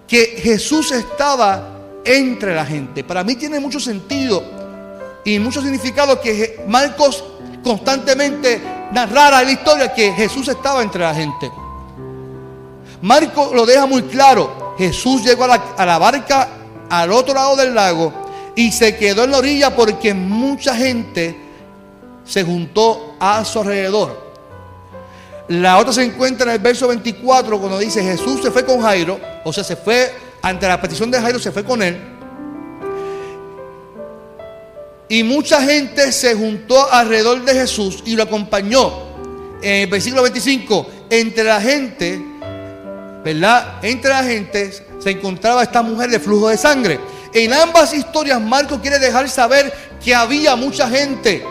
que 0.07 0.39
Jesús 0.43 0.91
estaba 0.91 1.79
entre 2.05 2.53
la 2.53 2.65
gente. 2.65 3.03
Para 3.03 3.23
mí 3.23 3.35
tiene 3.35 3.59
mucho 3.59 3.79
sentido 3.79 4.62
y 5.25 5.39
mucho 5.39 5.61
significado 5.61 6.19
que 6.19 6.63
Marcos 6.67 7.23
constantemente 7.63 8.61
narrara 8.91 9.43
la 9.43 9.51
historia 9.51 9.93
que 9.93 10.11
Jesús 10.13 10.47
estaba 10.47 10.83
entre 10.83 11.01
la 11.01 11.15
gente. 11.15 11.51
Marcos 13.01 13.53
lo 13.53 13.65
deja 13.65 13.85
muy 13.85 14.03
claro. 14.03 14.75
Jesús 14.77 15.23
llegó 15.23 15.45
a 15.45 15.47
la, 15.47 15.63
a 15.77 15.85
la 15.85 15.97
barca 15.97 16.49
al 16.89 17.11
otro 17.11 17.33
lado 17.33 17.55
del 17.55 17.73
lago 17.73 18.13
y 18.55 18.71
se 18.71 18.95
quedó 18.97 19.23
en 19.23 19.31
la 19.31 19.37
orilla 19.37 19.75
porque 19.75 20.13
mucha 20.13 20.75
gente 20.75 21.35
se 22.25 22.43
juntó 22.43 23.15
a 23.19 23.43
su 23.45 23.59
alrededor. 23.59 24.23
La 25.49 25.77
otra 25.77 25.91
se 25.91 26.03
encuentra 26.03 26.45
en 26.45 26.53
el 26.53 26.59
verso 26.59 26.87
24 26.87 27.59
cuando 27.59 27.77
dice 27.77 28.01
Jesús 28.01 28.41
se 28.41 28.51
fue 28.51 28.65
con 28.65 28.81
Jairo, 28.81 29.19
o 29.43 29.51
sea, 29.51 29.63
se 29.63 29.75
fue 29.75 30.13
ante 30.41 30.67
la 30.67 30.79
petición 30.79 31.11
de 31.11 31.19
Jairo, 31.19 31.39
se 31.39 31.51
fue 31.51 31.63
con 31.63 31.81
él. 31.81 32.12
Y 35.13 35.21
mucha 35.21 35.61
gente 35.61 36.11
se 36.11 36.33
juntó 36.33 36.91
alrededor 36.91 37.45
de 37.45 37.53
Jesús 37.53 38.01
y 38.03 38.15
lo 38.15 38.23
acompañó. 38.23 38.91
En 39.61 39.81
el 39.81 39.87
versículo 39.87 40.23
25, 40.23 40.87
entre 41.07 41.43
la 41.43 41.61
gente, 41.61 42.19
¿verdad? 43.23 43.75
Entre 43.83 44.09
la 44.09 44.23
gente 44.23 44.71
se 44.97 45.11
encontraba 45.11 45.61
esta 45.61 45.83
mujer 45.83 46.09
de 46.09 46.19
flujo 46.19 46.49
de 46.49 46.57
sangre. 46.57 46.99
En 47.31 47.53
ambas 47.53 47.93
historias 47.93 48.41
Marco 48.41 48.81
quiere 48.81 48.97
dejar 48.97 49.29
saber 49.29 49.71
que 50.03 50.15
había 50.15 50.55
mucha 50.55 50.89
gente 50.89 51.45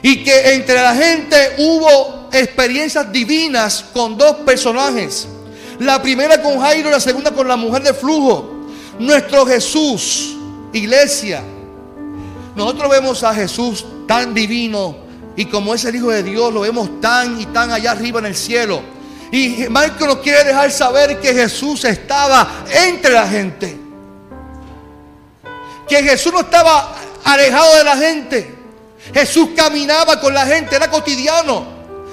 y 0.00 0.24
que 0.24 0.54
entre 0.54 0.76
la 0.76 0.94
gente 0.94 1.56
hubo 1.58 2.30
experiencias 2.32 3.12
divinas 3.12 3.84
con 3.92 4.16
dos 4.16 4.34
personajes. 4.46 5.28
La 5.78 6.00
primera 6.00 6.40
con 6.40 6.58
Jairo 6.58 6.90
la 6.90 7.00
segunda 7.00 7.32
con 7.32 7.46
la 7.46 7.56
mujer 7.56 7.82
de 7.82 7.92
flujo. 7.92 8.66
Nuestro 8.98 9.44
Jesús, 9.44 10.38
iglesia, 10.72 11.42
nosotros 12.58 12.90
vemos 12.90 13.22
a 13.22 13.32
Jesús 13.32 13.86
tan 14.08 14.34
divino 14.34 14.96
y 15.36 15.44
como 15.44 15.74
es 15.74 15.84
el 15.84 15.94
Hijo 15.94 16.10
de 16.10 16.24
Dios, 16.24 16.52
lo 16.52 16.62
vemos 16.62 17.00
tan 17.00 17.40
y 17.40 17.46
tan 17.46 17.70
allá 17.70 17.92
arriba 17.92 18.18
en 18.18 18.26
el 18.26 18.34
cielo. 18.34 18.82
Y 19.30 19.66
Marco 19.70 20.04
nos 20.06 20.16
quiere 20.16 20.42
dejar 20.42 20.72
saber 20.72 21.20
que 21.20 21.32
Jesús 21.32 21.84
estaba 21.84 22.64
entre 22.68 23.12
la 23.12 23.28
gente. 23.28 23.78
Que 25.88 26.02
Jesús 26.02 26.32
no 26.32 26.40
estaba 26.40 26.96
alejado 27.22 27.76
de 27.76 27.84
la 27.84 27.96
gente. 27.96 28.54
Jesús 29.14 29.50
caminaba 29.54 30.20
con 30.20 30.34
la 30.34 30.44
gente, 30.44 30.74
era 30.74 30.90
cotidiano. 30.90 31.64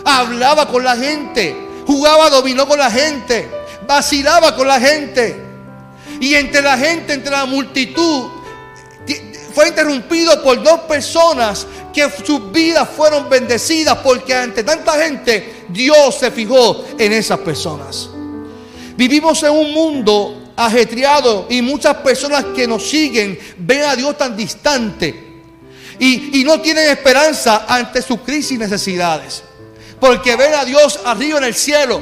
Hablaba 0.05 0.67
con 0.67 0.83
la 0.83 0.95
gente, 0.95 1.55
jugaba 1.87 2.29
dominó 2.29 2.67
con 2.67 2.77
la 2.77 2.91
gente, 2.91 3.49
vacilaba 3.87 4.55
con 4.55 4.67
la 4.67 4.79
gente. 4.79 5.43
Y 6.19 6.35
entre 6.35 6.61
la 6.61 6.77
gente, 6.77 7.13
entre 7.13 7.31
la 7.31 7.47
multitud, 7.47 8.34
fue 9.55 9.69
interrumpido 9.69 10.43
por 10.43 10.61
dos 10.61 10.81
personas 10.81 11.65
que 11.93 12.09
sus 12.25 12.51
vidas 12.51 12.89
fueron 12.93 13.29
bendecidas 13.29 13.97
porque 14.03 14.35
ante 14.35 14.65
tanta 14.65 15.01
gente 15.01 15.63
Dios 15.69 16.15
se 16.19 16.29
fijó 16.29 16.83
en 16.99 17.13
esas 17.13 17.39
personas. 17.39 18.09
Vivimos 18.97 19.41
en 19.43 19.51
un 19.51 19.71
mundo 19.71 20.51
ajetreado 20.57 21.47
y 21.49 21.61
muchas 21.61 21.95
personas 21.95 22.43
que 22.53 22.67
nos 22.67 22.83
siguen 22.83 23.39
ven 23.57 23.83
a 23.83 23.95
Dios 23.95 24.17
tan 24.17 24.35
distante 24.35 25.43
y, 25.99 26.41
y 26.41 26.43
no 26.43 26.59
tienen 26.59 26.89
esperanza 26.89 27.65
ante 27.65 28.01
sus 28.01 28.19
crisis 28.19 28.51
y 28.51 28.57
necesidades. 28.57 29.41
Porque 30.01 30.35
ven 30.35 30.53
a 30.53 30.65
Dios 30.65 30.99
arriba 31.05 31.37
en 31.37 31.45
el 31.45 31.55
cielo. 31.55 32.01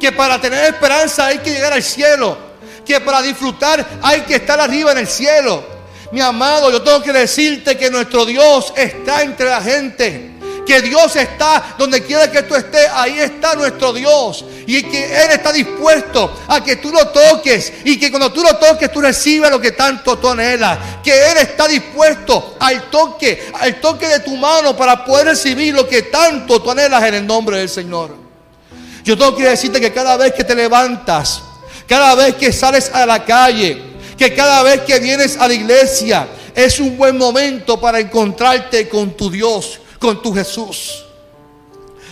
Que 0.00 0.10
para 0.10 0.40
tener 0.40 0.64
esperanza 0.64 1.26
hay 1.26 1.38
que 1.38 1.52
llegar 1.52 1.72
al 1.72 1.82
cielo. 1.84 2.36
Que 2.84 3.00
para 3.00 3.22
disfrutar 3.22 3.86
hay 4.02 4.22
que 4.22 4.34
estar 4.34 4.58
arriba 4.58 4.90
en 4.90 4.98
el 4.98 5.06
cielo 5.06 5.69
mi 6.12 6.20
amado, 6.20 6.70
yo 6.70 6.82
tengo 6.82 7.02
que 7.02 7.12
decirte 7.12 7.76
que 7.76 7.90
nuestro 7.90 8.24
Dios 8.24 8.72
está 8.76 9.22
entre 9.22 9.48
la 9.48 9.62
gente. 9.62 10.30
Que 10.66 10.82
Dios 10.82 11.16
está 11.16 11.74
donde 11.78 12.02
quiera 12.04 12.30
que 12.30 12.42
tú 12.42 12.54
estés, 12.54 12.88
ahí 12.92 13.18
está 13.18 13.54
nuestro 13.54 13.92
Dios. 13.92 14.44
Y 14.66 14.82
que 14.84 15.04
Él 15.04 15.30
está 15.32 15.52
dispuesto 15.52 16.40
a 16.46 16.62
que 16.62 16.76
tú 16.76 16.90
lo 16.90 17.08
toques. 17.08 17.72
Y 17.84 17.98
que 17.98 18.10
cuando 18.10 18.32
tú 18.32 18.42
lo 18.42 18.56
toques, 18.56 18.92
tú 18.92 19.00
recibas 19.00 19.50
lo 19.50 19.60
que 19.60 19.72
tanto 19.72 20.18
tú 20.18 20.28
anhelas. 20.28 20.78
Que 21.02 21.30
Él 21.30 21.38
está 21.38 21.66
dispuesto 21.66 22.56
al 22.60 22.90
toque, 22.90 23.50
al 23.60 23.80
toque 23.80 24.06
de 24.06 24.20
tu 24.20 24.36
mano 24.36 24.76
para 24.76 25.04
poder 25.04 25.26
recibir 25.26 25.74
lo 25.74 25.88
que 25.88 26.02
tanto 26.02 26.60
tú 26.60 26.70
anhelas 26.70 27.02
en 27.04 27.14
el 27.14 27.26
nombre 27.26 27.58
del 27.58 27.68
Señor. 27.68 28.14
Yo 29.04 29.16
tengo 29.16 29.34
que 29.34 29.48
decirte 29.48 29.80
que 29.80 29.92
cada 29.92 30.16
vez 30.16 30.34
que 30.34 30.44
te 30.44 30.54
levantas, 30.54 31.42
cada 31.88 32.14
vez 32.14 32.34
que 32.36 32.52
sales 32.52 32.90
a 32.92 33.06
la 33.06 33.24
calle, 33.24 33.89
que 34.20 34.34
cada 34.34 34.62
vez 34.62 34.82
que 34.82 35.00
vienes 35.00 35.38
a 35.38 35.48
la 35.48 35.54
iglesia 35.54 36.28
es 36.54 36.78
un 36.78 36.98
buen 36.98 37.16
momento 37.16 37.80
para 37.80 37.98
encontrarte 37.98 38.86
con 38.86 39.12
tu 39.16 39.30
Dios, 39.30 39.80
con 39.98 40.20
tu 40.20 40.34
Jesús. 40.34 41.06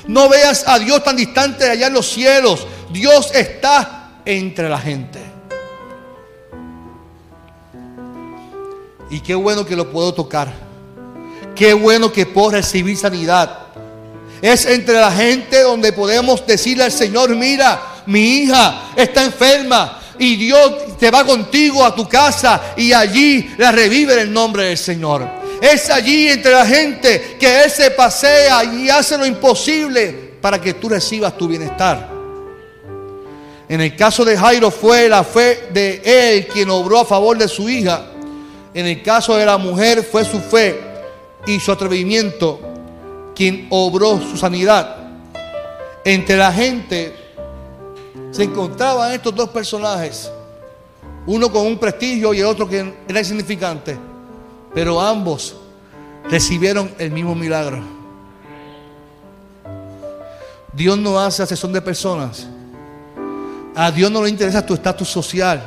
No 0.06 0.26
veas 0.30 0.64
a 0.66 0.78
Dios 0.78 1.04
tan 1.04 1.16
distante 1.16 1.68
allá 1.68 1.88
en 1.88 1.92
los 1.92 2.10
cielos, 2.10 2.66
Dios 2.90 3.30
está 3.34 4.20
entre 4.24 4.70
la 4.70 4.78
gente. 4.78 5.20
Y 9.10 9.20
qué 9.20 9.34
bueno 9.34 9.66
que 9.66 9.76
lo 9.76 9.92
puedo 9.92 10.14
tocar. 10.14 10.50
Qué 11.54 11.74
bueno 11.74 12.10
que 12.10 12.24
puedo 12.24 12.52
recibir 12.52 12.96
sanidad. 12.96 13.66
Es 14.40 14.64
entre 14.64 14.94
la 14.94 15.12
gente 15.12 15.60
donde 15.62 15.92
podemos 15.92 16.46
decirle 16.46 16.84
al 16.84 16.92
Señor, 16.92 17.36
mira, 17.36 18.02
mi 18.06 18.38
hija 18.38 18.92
está 18.96 19.24
enferma 19.24 19.97
y 20.18 20.36
Dios 20.36 20.96
te 20.98 21.10
va 21.10 21.24
contigo 21.24 21.84
a 21.84 21.94
tu 21.94 22.08
casa 22.08 22.74
y 22.76 22.92
allí 22.92 23.50
la 23.56 23.72
revive 23.72 24.14
en 24.14 24.20
el 24.20 24.32
nombre 24.32 24.64
del 24.64 24.78
Señor. 24.78 25.26
Es 25.60 25.90
allí 25.90 26.28
entre 26.28 26.52
la 26.52 26.66
gente 26.66 27.36
que 27.38 27.64
Él 27.64 27.70
se 27.70 27.90
pasea 27.90 28.64
y 28.64 28.88
hace 28.88 29.18
lo 29.18 29.26
imposible 29.26 30.28
para 30.40 30.60
que 30.60 30.74
tú 30.74 30.88
recibas 30.88 31.36
tu 31.36 31.48
bienestar. 31.48 32.18
En 33.68 33.82
el 33.82 33.94
caso 33.96 34.24
de 34.24 34.36
Jairo 34.36 34.70
fue 34.70 35.08
la 35.08 35.22
fe 35.22 35.68
de 35.70 36.00
él 36.02 36.46
quien 36.46 36.70
obró 36.70 37.00
a 37.00 37.04
favor 37.04 37.36
de 37.36 37.48
su 37.48 37.68
hija. 37.68 38.06
En 38.72 38.86
el 38.86 39.02
caso 39.02 39.36
de 39.36 39.44
la 39.44 39.58
mujer 39.58 40.02
fue 40.02 40.24
su 40.24 40.40
fe 40.40 40.80
y 41.46 41.60
su 41.60 41.70
atrevimiento 41.70 42.60
quien 43.34 43.66
obró 43.68 44.20
su 44.20 44.38
sanidad. 44.38 44.96
Entre 46.02 46.36
la 46.36 46.50
gente 46.50 47.14
se 48.30 48.44
encontraban 48.44 49.12
estos 49.12 49.34
dos 49.34 49.48
personajes, 49.50 50.30
uno 51.26 51.50
con 51.50 51.66
un 51.66 51.78
prestigio 51.78 52.32
y 52.32 52.40
el 52.40 52.46
otro 52.46 52.68
que 52.68 52.94
era 53.06 53.18
insignificante, 53.18 53.96
pero 54.74 55.00
ambos 55.00 55.56
recibieron 56.30 56.90
el 56.98 57.10
mismo 57.10 57.34
milagro. 57.34 57.82
Dios 60.72 60.96
no 60.96 61.18
hace 61.18 61.42
asesión 61.42 61.72
de 61.72 61.82
personas. 61.82 62.46
A 63.74 63.90
Dios 63.90 64.10
no 64.10 64.22
le 64.22 64.28
interesa 64.30 64.64
tu 64.64 64.74
estatus 64.74 65.08
social. 65.08 65.62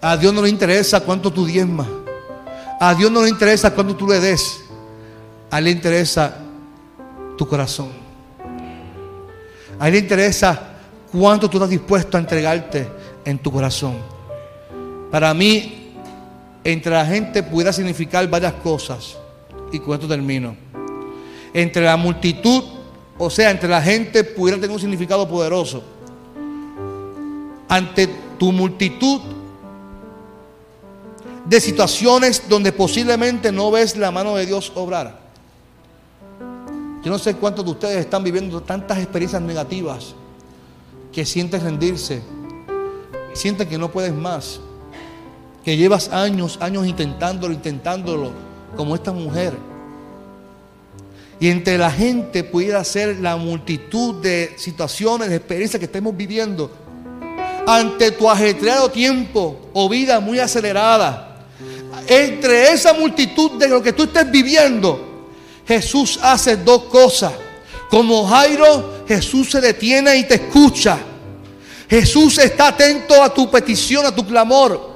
A 0.00 0.16
Dios 0.16 0.34
no 0.34 0.42
le 0.42 0.48
interesa 0.48 1.00
cuánto 1.00 1.32
tú 1.32 1.46
diezmas. 1.46 1.86
A 2.80 2.94
Dios 2.94 3.12
no 3.12 3.22
le 3.22 3.28
interesa 3.28 3.72
cuánto 3.72 3.94
tú 3.94 4.08
le 4.08 4.18
des. 4.18 4.64
A 5.50 5.58
Él 5.58 5.64
le 5.64 5.70
interesa 5.70 6.36
tu 7.38 7.46
corazón. 7.46 7.90
A 9.78 9.86
Él 9.86 9.92
le 9.92 10.00
interesa 10.00 10.71
cuánto 11.12 11.48
tú 11.48 11.58
estás 11.58 11.70
dispuesto 11.70 12.16
a 12.16 12.20
entregarte 12.20 12.88
en 13.24 13.38
tu 13.38 13.52
corazón. 13.52 13.96
Para 15.10 15.34
mí, 15.34 15.92
entre 16.64 16.92
la 16.92 17.04
gente 17.04 17.42
pudiera 17.42 17.72
significar 17.72 18.28
varias 18.28 18.54
cosas. 18.54 19.18
Y 19.70 19.78
con 19.78 19.94
esto 19.94 20.08
termino. 20.08 20.56
Entre 21.52 21.82
la 21.84 21.96
multitud, 21.96 22.64
o 23.18 23.28
sea, 23.28 23.50
entre 23.50 23.68
la 23.68 23.82
gente 23.82 24.24
pudiera 24.24 24.58
tener 24.58 24.74
un 24.74 24.80
significado 24.80 25.28
poderoso. 25.28 25.82
Ante 27.68 28.08
tu 28.38 28.50
multitud 28.52 29.20
de 31.44 31.60
situaciones 31.60 32.42
donde 32.48 32.72
posiblemente 32.72 33.52
no 33.52 33.70
ves 33.70 33.96
la 33.96 34.10
mano 34.10 34.36
de 34.36 34.46
Dios 34.46 34.72
obrar. 34.74 35.20
Yo 37.04 37.10
no 37.10 37.18
sé 37.18 37.34
cuántos 37.34 37.64
de 37.64 37.70
ustedes 37.72 37.98
están 37.98 38.22
viviendo 38.22 38.62
tantas 38.62 38.98
experiencias 38.98 39.42
negativas 39.42 40.14
que 41.12 41.26
sientes 41.26 41.62
rendirse, 41.62 42.22
sientes 43.34 43.68
que 43.68 43.78
no 43.78 43.90
puedes 43.90 44.14
más, 44.14 44.60
que 45.64 45.76
llevas 45.76 46.08
años, 46.08 46.58
años 46.60 46.86
intentándolo, 46.86 47.52
intentándolo, 47.52 48.32
como 48.76 48.94
esta 48.94 49.12
mujer. 49.12 49.54
Y 51.38 51.48
entre 51.48 51.76
la 51.76 51.90
gente 51.90 52.44
pudiera 52.44 52.82
ser 52.84 53.18
la 53.18 53.36
multitud 53.36 54.22
de 54.22 54.54
situaciones, 54.56 55.28
de 55.28 55.36
experiencias 55.36 55.78
que 55.78 55.86
estemos 55.86 56.16
viviendo. 56.16 56.70
Ante 57.66 58.12
tu 58.12 58.30
ajetreado 58.30 58.90
tiempo 58.90 59.58
o 59.72 59.88
vida 59.88 60.20
muy 60.20 60.38
acelerada. 60.38 61.44
Entre 62.06 62.70
esa 62.70 62.92
multitud 62.92 63.52
de 63.52 63.68
lo 63.68 63.82
que 63.82 63.92
tú 63.92 64.04
estés 64.04 64.30
viviendo, 64.30 65.28
Jesús 65.66 66.18
hace 66.22 66.56
dos 66.56 66.84
cosas. 66.84 67.32
Como 67.90 68.26
Jairo, 68.26 68.91
Jesús 69.06 69.50
se 69.50 69.60
detiene 69.60 70.16
y 70.16 70.24
te 70.24 70.34
escucha. 70.34 70.98
Jesús 71.88 72.38
está 72.38 72.68
atento 72.68 73.22
a 73.22 73.32
tu 73.32 73.50
petición, 73.50 74.06
a 74.06 74.14
tu 74.14 74.26
clamor. 74.26 74.92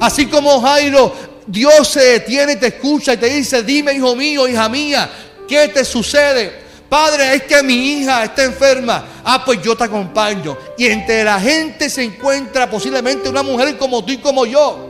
Así 0.00 0.26
como 0.26 0.60
Jairo, 0.60 1.14
Dios 1.46 1.88
se 1.88 2.00
detiene 2.00 2.52
y 2.52 2.56
te 2.56 2.68
escucha 2.68 3.14
y 3.14 3.16
te 3.16 3.28
dice, 3.28 3.62
dime 3.62 3.94
hijo 3.94 4.14
mío, 4.16 4.48
hija 4.48 4.68
mía, 4.68 5.10
¿qué 5.48 5.68
te 5.68 5.84
sucede? 5.84 6.60
Padre, 6.88 7.36
es 7.36 7.42
que 7.44 7.62
mi 7.62 7.92
hija 7.92 8.24
está 8.24 8.42
enferma. 8.42 9.04
Ah, 9.24 9.44
pues 9.44 9.62
yo 9.62 9.76
te 9.76 9.84
acompaño. 9.84 10.58
Y 10.76 10.86
entre 10.86 11.22
la 11.22 11.38
gente 11.38 11.88
se 11.88 12.02
encuentra 12.02 12.68
posiblemente 12.68 13.28
una 13.28 13.44
mujer 13.44 13.78
como 13.78 14.04
tú 14.04 14.10
y 14.10 14.18
como 14.18 14.44
yo. 14.44 14.88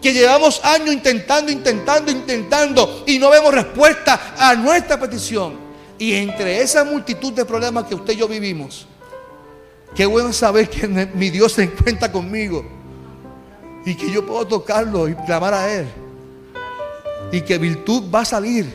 Que 0.00 0.14
llevamos 0.14 0.64
años 0.64 0.94
intentando, 0.94 1.52
intentando, 1.52 2.10
intentando 2.10 3.04
y 3.06 3.18
no 3.18 3.28
vemos 3.28 3.52
respuesta 3.52 4.34
a 4.38 4.54
nuestra 4.54 4.98
petición. 4.98 5.65
Y 5.98 6.12
entre 6.12 6.60
esa 6.60 6.84
multitud 6.84 7.32
de 7.32 7.44
problemas 7.44 7.84
que 7.84 7.94
usted 7.94 8.12
y 8.12 8.16
yo 8.16 8.28
vivimos, 8.28 8.86
qué 9.94 10.04
bueno 10.04 10.32
saber 10.32 10.68
que 10.68 10.86
mi 10.86 11.30
Dios 11.30 11.52
se 11.52 11.64
encuentra 11.64 12.12
conmigo 12.12 12.64
y 13.84 13.94
que 13.94 14.10
yo 14.10 14.26
puedo 14.26 14.46
tocarlo 14.46 15.08
y 15.08 15.14
clamar 15.14 15.54
a 15.54 15.72
Él. 15.72 15.86
Y 17.32 17.40
que 17.40 17.58
virtud 17.58 18.04
va 18.14 18.20
a 18.20 18.24
salir. 18.24 18.66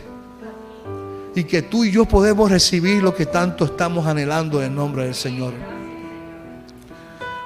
Y 1.36 1.43
que 1.43 1.62
tú 1.62 1.84
y 1.84 1.91
yo 1.91 2.05
podemos 2.05 2.49
recibir 2.49 3.01
lo 3.01 3.15
que 3.15 3.25
tanto 3.25 3.65
estamos 3.65 4.05
anhelando 4.07 4.60
en 4.60 4.69
el 4.69 4.75
nombre 4.75 5.05
del 5.05 5.15
Señor. 5.15 5.53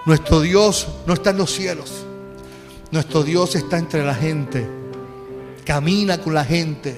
Nuestro 0.06 0.42
Dios 0.42 0.88
no 1.06 1.14
está 1.14 1.32
en 1.32 1.38
los 1.38 1.52
cielos. 1.52 2.06
Nuestro 2.92 3.24
Dios 3.24 3.56
está 3.56 3.78
entre 3.78 4.04
la 4.04 4.16
gente. 4.16 4.68
Camina 5.66 6.20
con 6.20 6.34
la 6.34 6.46
gente 6.46 6.96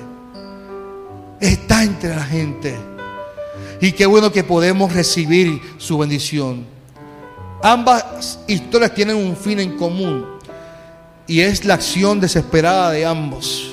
está 1.40 1.84
entre 1.84 2.16
la 2.16 2.24
gente. 2.24 2.76
Y 3.80 3.92
qué 3.92 4.06
bueno 4.06 4.32
que 4.32 4.44
podemos 4.44 4.94
recibir 4.94 5.62
su 5.78 5.98
bendición. 5.98 6.66
Ambas 7.62 8.40
historias 8.48 8.94
tienen 8.94 9.16
un 9.16 9.36
fin 9.36 9.60
en 9.60 9.78
común 9.78 10.26
y 11.26 11.42
es 11.42 11.66
la 11.66 11.76
acción 11.76 12.20
desesperada 12.20 12.92
de 12.92 13.06
ambos. 13.06 13.72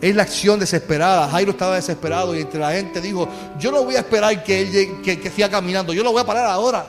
Es 0.00 0.14
la 0.14 0.22
acción 0.22 0.60
desesperada. 0.60 1.28
Jairo 1.28 1.52
estaba 1.52 1.76
desesperado 1.76 2.36
y 2.36 2.40
entre 2.40 2.60
la 2.60 2.72
gente 2.72 3.00
dijo, 3.00 3.28
yo 3.58 3.72
no 3.72 3.84
voy 3.84 3.96
a 3.96 4.00
esperar 4.00 4.42
que 4.44 4.62
él 4.62 5.02
que, 5.02 5.18
que 5.18 5.30
siga 5.30 5.50
caminando, 5.50 5.92
yo 5.92 6.02
lo 6.02 6.12
voy 6.12 6.22
a 6.22 6.26
parar 6.26 6.46
ahora. 6.46 6.86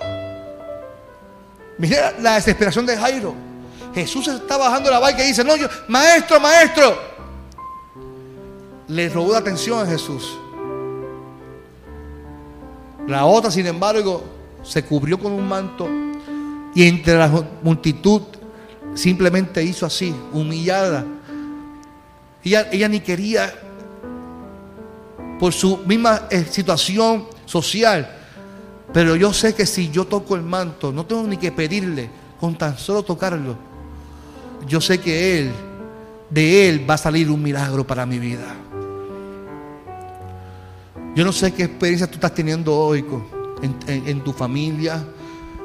Mira 1.78 2.14
la 2.20 2.36
desesperación 2.36 2.86
de 2.86 2.98
Jairo. 2.98 3.47
Jesús 4.02 4.28
está 4.28 4.58
bajando 4.58 4.92
la 4.92 5.00
barca 5.00 5.24
y 5.24 5.28
dice, 5.28 5.44
no, 5.44 5.56
yo, 5.56 5.68
maestro, 5.88 6.40
maestro. 6.40 6.98
Le 8.88 9.10
robó 9.10 9.34
la 9.34 9.40
atención 9.40 9.80
a 9.80 9.90
Jesús. 9.90 10.38
La 13.08 13.26
otra, 13.26 13.50
sin 13.50 13.66
embargo, 13.66 14.24
se 14.62 14.84
cubrió 14.86 15.18
con 15.18 15.32
un 15.32 15.48
manto 15.48 15.90
y 16.76 16.88
entre 16.88 17.18
la 17.18 17.28
multitud 17.64 18.22
simplemente 18.94 19.64
hizo 19.64 19.86
así, 19.86 20.14
humillada. 20.32 21.04
Ella, 22.44 22.70
ella 22.72 22.88
ni 22.88 23.00
quería, 23.00 23.52
por 25.40 25.54
su 25.54 25.78
misma 25.78 26.28
eh, 26.30 26.46
situación 26.48 27.26
social, 27.46 28.16
pero 28.94 29.16
yo 29.16 29.34
sé 29.34 29.56
que 29.56 29.66
si 29.66 29.90
yo 29.90 30.06
toco 30.06 30.36
el 30.36 30.44
manto, 30.44 30.92
no 30.92 31.04
tengo 31.04 31.24
ni 31.24 31.38
que 31.38 31.52
pedirle, 31.52 32.10
con 32.40 32.56
tan 32.56 32.78
solo 32.78 33.02
tocarlo, 33.02 33.58
yo 34.66 34.82
sé 34.82 35.00
que 35.00 35.40
Él, 35.40 35.52
de 36.30 36.70
Él 36.70 36.90
va 36.90 36.96
a 36.96 36.98
salir 36.98 37.30
un 37.30 37.42
milagro 37.42 37.86
para 37.86 38.06
mi 38.06 38.20
vida. 38.20 38.56
Yo 41.16 41.26
no 41.26 41.32
sé 41.32 41.52
qué 41.52 41.64
experiencia 41.64 42.08
tú 42.08 42.16
estás 42.16 42.34
teniendo 42.34 42.76
hoy 42.76 43.04
en, 43.88 44.24
tu 44.24 44.34
familia. 44.34 45.04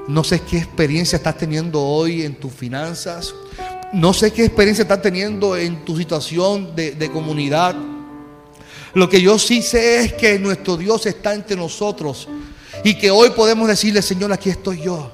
No 0.08 0.24
sé 0.24 0.40
qué 0.40 0.58
experiencia 0.58 1.16
estás 1.16 1.36
teniendo 1.36 1.80
hoy 1.80 2.22
en 2.22 2.34
tus 2.36 2.52
finanzas. 2.52 3.34
No 3.92 4.14
sé 4.14 4.32
qué 4.32 4.46
experiencia 4.46 4.82
estás 4.82 5.02
teniendo 5.02 5.56
en 5.56 5.84
tu 5.84 5.96
situación 5.96 6.74
de, 6.74 6.92
de 6.92 7.10
comunidad. 7.10 7.76
Lo 8.94 9.08
que 9.08 9.20
yo 9.20 9.38
sí 9.38 9.60
sé 9.62 10.04
es 10.04 10.12
que 10.14 10.38
nuestro 10.38 10.76
Dios 10.76 11.04
está 11.06 11.34
entre 11.34 11.56
nosotros 11.56 12.28
y 12.82 12.94
que 12.94 13.10
hoy 13.10 13.30
podemos 13.30 13.68
decirle, 13.68 14.00
Señor, 14.00 14.32
aquí 14.32 14.48
estoy 14.48 14.80
yo. 14.80 15.12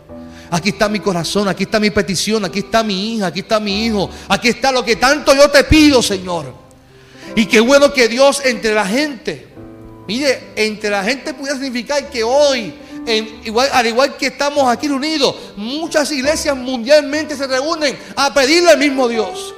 Aquí 0.51 0.71
está 0.71 0.89
mi 0.89 1.01
corazón, 1.01 1.49
aquí 1.49 1.65
está 1.65 1.79
mi 1.79 1.91
petición, 1.91 2.45
aquí 2.45 2.61
está 2.61 2.83
mi 2.83 3.15
hija, 3.15 3.27
aquí 3.27 3.41
está 3.41 3.61
mi 3.61 3.87
hijo, 3.87 4.09
aquí 4.29 4.49
está 4.49 4.73
lo 4.73 4.85
que 4.85 4.97
tanto 4.97 5.35
yo 5.35 5.51
te 5.51 5.65
pido, 5.65 6.03
Señor. 6.03 6.55
Y 7.37 7.47
qué 7.47 7.61
bueno 7.61 7.93
que 7.93 8.09
Dios 8.09 8.41
entre 8.45 8.75
la 8.75 8.87
gente, 8.87 9.49
mire, 10.07 10.53
entre 10.57 10.91
la 10.91 11.05
gente 11.05 11.35
pudiera 11.35 11.59
significar 11.59 12.09
que 12.09 12.25
hoy, 12.25 12.75
igual, 13.45 13.69
al 13.73 13.87
igual 13.87 14.17
que 14.17 14.29
estamos 14.29 14.67
aquí 14.67 14.89
reunidos, 14.89 15.35
muchas 15.57 16.11
iglesias 16.11 16.57
mundialmente 16.57 17.37
se 17.37 17.47
reúnen 17.47 17.99
a 18.17 18.33
pedirle 18.33 18.71
al 18.71 18.79
mismo 18.79 19.07
Dios. 19.09 19.55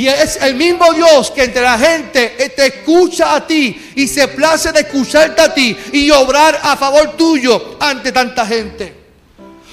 Y 0.00 0.08
es 0.08 0.36
el 0.36 0.54
mismo 0.54 0.94
Dios 0.94 1.30
que 1.30 1.44
entre 1.44 1.60
la 1.60 1.78
gente 1.78 2.34
eh, 2.42 2.48
te 2.48 2.68
escucha 2.68 3.34
a 3.34 3.46
ti 3.46 3.92
y 3.96 4.08
se 4.08 4.28
place 4.28 4.72
de 4.72 4.80
escucharte 4.80 5.42
a 5.42 5.52
ti 5.52 5.76
y 5.92 6.10
obrar 6.10 6.58
a 6.62 6.74
favor 6.74 7.18
tuyo 7.18 7.76
ante 7.78 8.10
tanta 8.10 8.46
gente. 8.46 8.94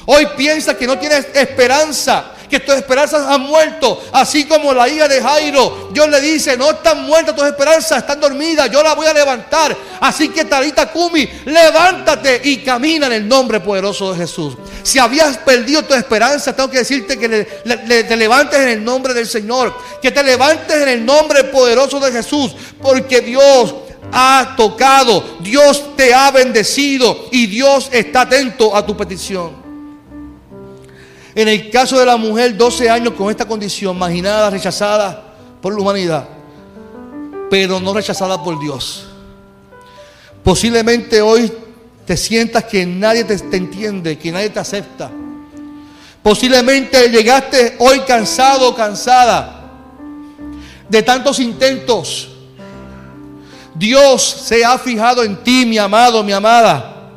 Hoy 0.06 0.28
piensa 0.36 0.78
que 0.78 0.86
no 0.86 1.00
tienes 1.00 1.28
esperanza 1.34 2.34
que 2.50 2.60
tus 2.60 2.76
esperanzas 2.76 3.26
han 3.28 3.42
muerto, 3.42 4.02
así 4.12 4.46
como 4.46 4.74
la 4.74 4.88
hija 4.88 5.08
de 5.08 5.22
Jairo. 5.22 5.90
Dios 5.92 6.08
le 6.10 6.22
dice, 6.22 6.58
no 6.58 6.72
están 6.72 7.04
muertas 7.06 7.36
tus 7.36 7.46
esperanzas, 7.46 8.00
están 8.00 8.20
dormidas, 8.20 8.70
yo 8.72 8.82
la 8.82 8.96
voy 8.96 9.08
a 9.08 9.14
levantar. 9.14 9.76
Así 10.00 10.30
que 10.30 10.46
Talita 10.46 10.92
Kumi, 10.92 11.28
levántate 11.46 12.42
y 12.44 12.58
camina 12.58 13.08
en 13.08 13.14
el 13.14 13.28
nombre 13.28 13.60
poderoso 13.60 14.14
de 14.14 14.20
Jesús. 14.20 14.56
Si 14.84 15.00
habías 15.00 15.38
perdido 15.38 15.84
tu 15.84 15.94
esperanza, 15.94 16.56
tengo 16.56 16.70
que 16.70 16.80
decirte 16.80 17.18
que 17.18 17.28
te 17.28 18.16
levantes 18.16 18.60
en 18.60 18.70
el 18.70 18.84
nombre 18.84 19.14
del 19.14 19.28
Señor, 19.28 19.76
que 20.02 20.12
te 20.12 20.24
levantes 20.24 20.82
en 20.82 20.90
el 20.90 21.06
nombre 21.06 21.46
poderoso 21.46 22.00
de 22.00 22.12
Jesús, 22.12 22.56
porque 22.82 23.22
Dios 23.22 23.76
ha 24.12 24.54
tocado, 24.56 25.38
Dios 25.42 25.96
te 25.96 26.14
ha 26.14 26.32
bendecido 26.32 27.28
y 27.32 27.48
Dios 27.48 27.90
está 27.92 28.22
atento 28.22 28.76
a 28.76 28.86
tu 28.86 28.96
petición. 28.96 29.67
En 31.38 31.48
el 31.48 31.70
caso 31.70 32.00
de 32.00 32.06
la 32.08 32.18
mujer, 32.18 32.58
12 32.58 32.90
años 32.90 33.14
con 33.14 33.30
esta 33.30 33.46
condición, 33.46 33.96
marginada, 33.96 34.50
rechazada 34.50 35.24
por 35.62 35.72
la 35.72 35.80
humanidad, 35.80 36.28
pero 37.48 37.80
no 37.80 37.94
rechazada 37.94 38.44
por 38.44 38.60
Dios. 38.60 39.06
Posiblemente 40.44 41.22
hoy 41.22 41.54
te 42.08 42.18
sientas 42.18 42.64
que 42.64 42.88
nadie 42.88 43.24
te, 43.24 43.36
entiende, 43.56 44.18
que 44.18 44.32
nadie 44.32 44.50
te 44.50 44.58
acepta. 44.58 45.12
Posiblemente 46.24 47.08
llegaste 47.08 47.76
hoy 47.78 48.00
cansado 48.00 48.70
o 48.70 48.76
cansada 48.76 49.70
de 50.90 51.04
tantos 51.04 51.40
intentos. 51.40 52.30
Dios 53.76 54.24
se 54.24 54.66
ha 54.66 54.76
fijado 54.80 55.24
en 55.24 55.44
ti, 55.44 55.68
mi 55.68 55.78
amado, 55.78 56.24
mi 56.24 56.32
amada. 56.32 57.12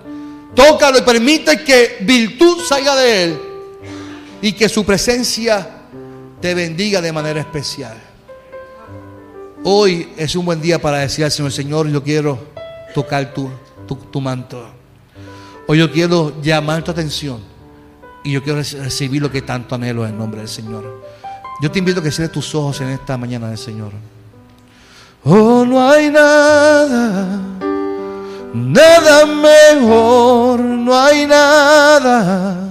Tócalo 0.55 0.99
y 0.99 1.03
permite 1.03 1.65
que 1.65 1.97
virtud 2.03 2.63
salga 2.69 2.95
de 2.97 3.25
él 3.25 3.50
y 4.43 4.53
que 4.53 4.69
su 4.69 4.85
presencia 4.85 5.69
te 6.41 6.55
bendiga 6.55 7.01
de 7.01 7.13
manera 7.13 7.41
especial. 7.41 7.97
Hoy 9.63 10.09
es 10.17 10.35
un 10.37 10.47
buen 10.47 10.61
día 10.61 10.81
para 10.81 10.99
decir 10.99 11.25
al 11.25 11.31
Señor, 11.31 11.53
Señor, 11.53 11.89
yo 11.89 12.03
quiero 12.03 12.39
tocar 12.95 13.35
tu, 13.35 13.51
tu, 14.11 14.21
manto. 14.21 14.65
Hoy 15.67 15.79
yo 15.79 15.93
quiero 15.93 16.41
llamar 16.41 16.83
tu 16.83 16.91
atención 16.91 17.41
y 18.25 18.33
yo 18.33 18.43
quiero 18.43 18.59
recibir 18.59 19.21
lo 19.21 19.31
que 19.31 19.43
tanto 19.43 19.75
anhelo 19.75 20.07
en 20.07 20.17
nombre 20.17 20.41
del 20.41 20.49
Señor. 20.49 21.03
Yo 21.61 21.71
te 21.71 21.79
invito 21.79 22.01
a 22.01 22.03
que 22.03 22.11
cierres 22.11 22.33
tus 22.33 22.55
ojos 22.55 22.81
en 22.81 22.89
esta 22.89 23.19
mañana 23.19 23.49
del 23.49 23.59
Señor. 23.59 23.93
Oh, 25.25 25.67
no 25.67 25.91
hay 25.91 26.09
nada, 26.09 27.39
nada 28.55 29.27
mejor, 29.27 30.61
no 30.61 30.99
hay 30.99 31.27
nada 31.27 32.71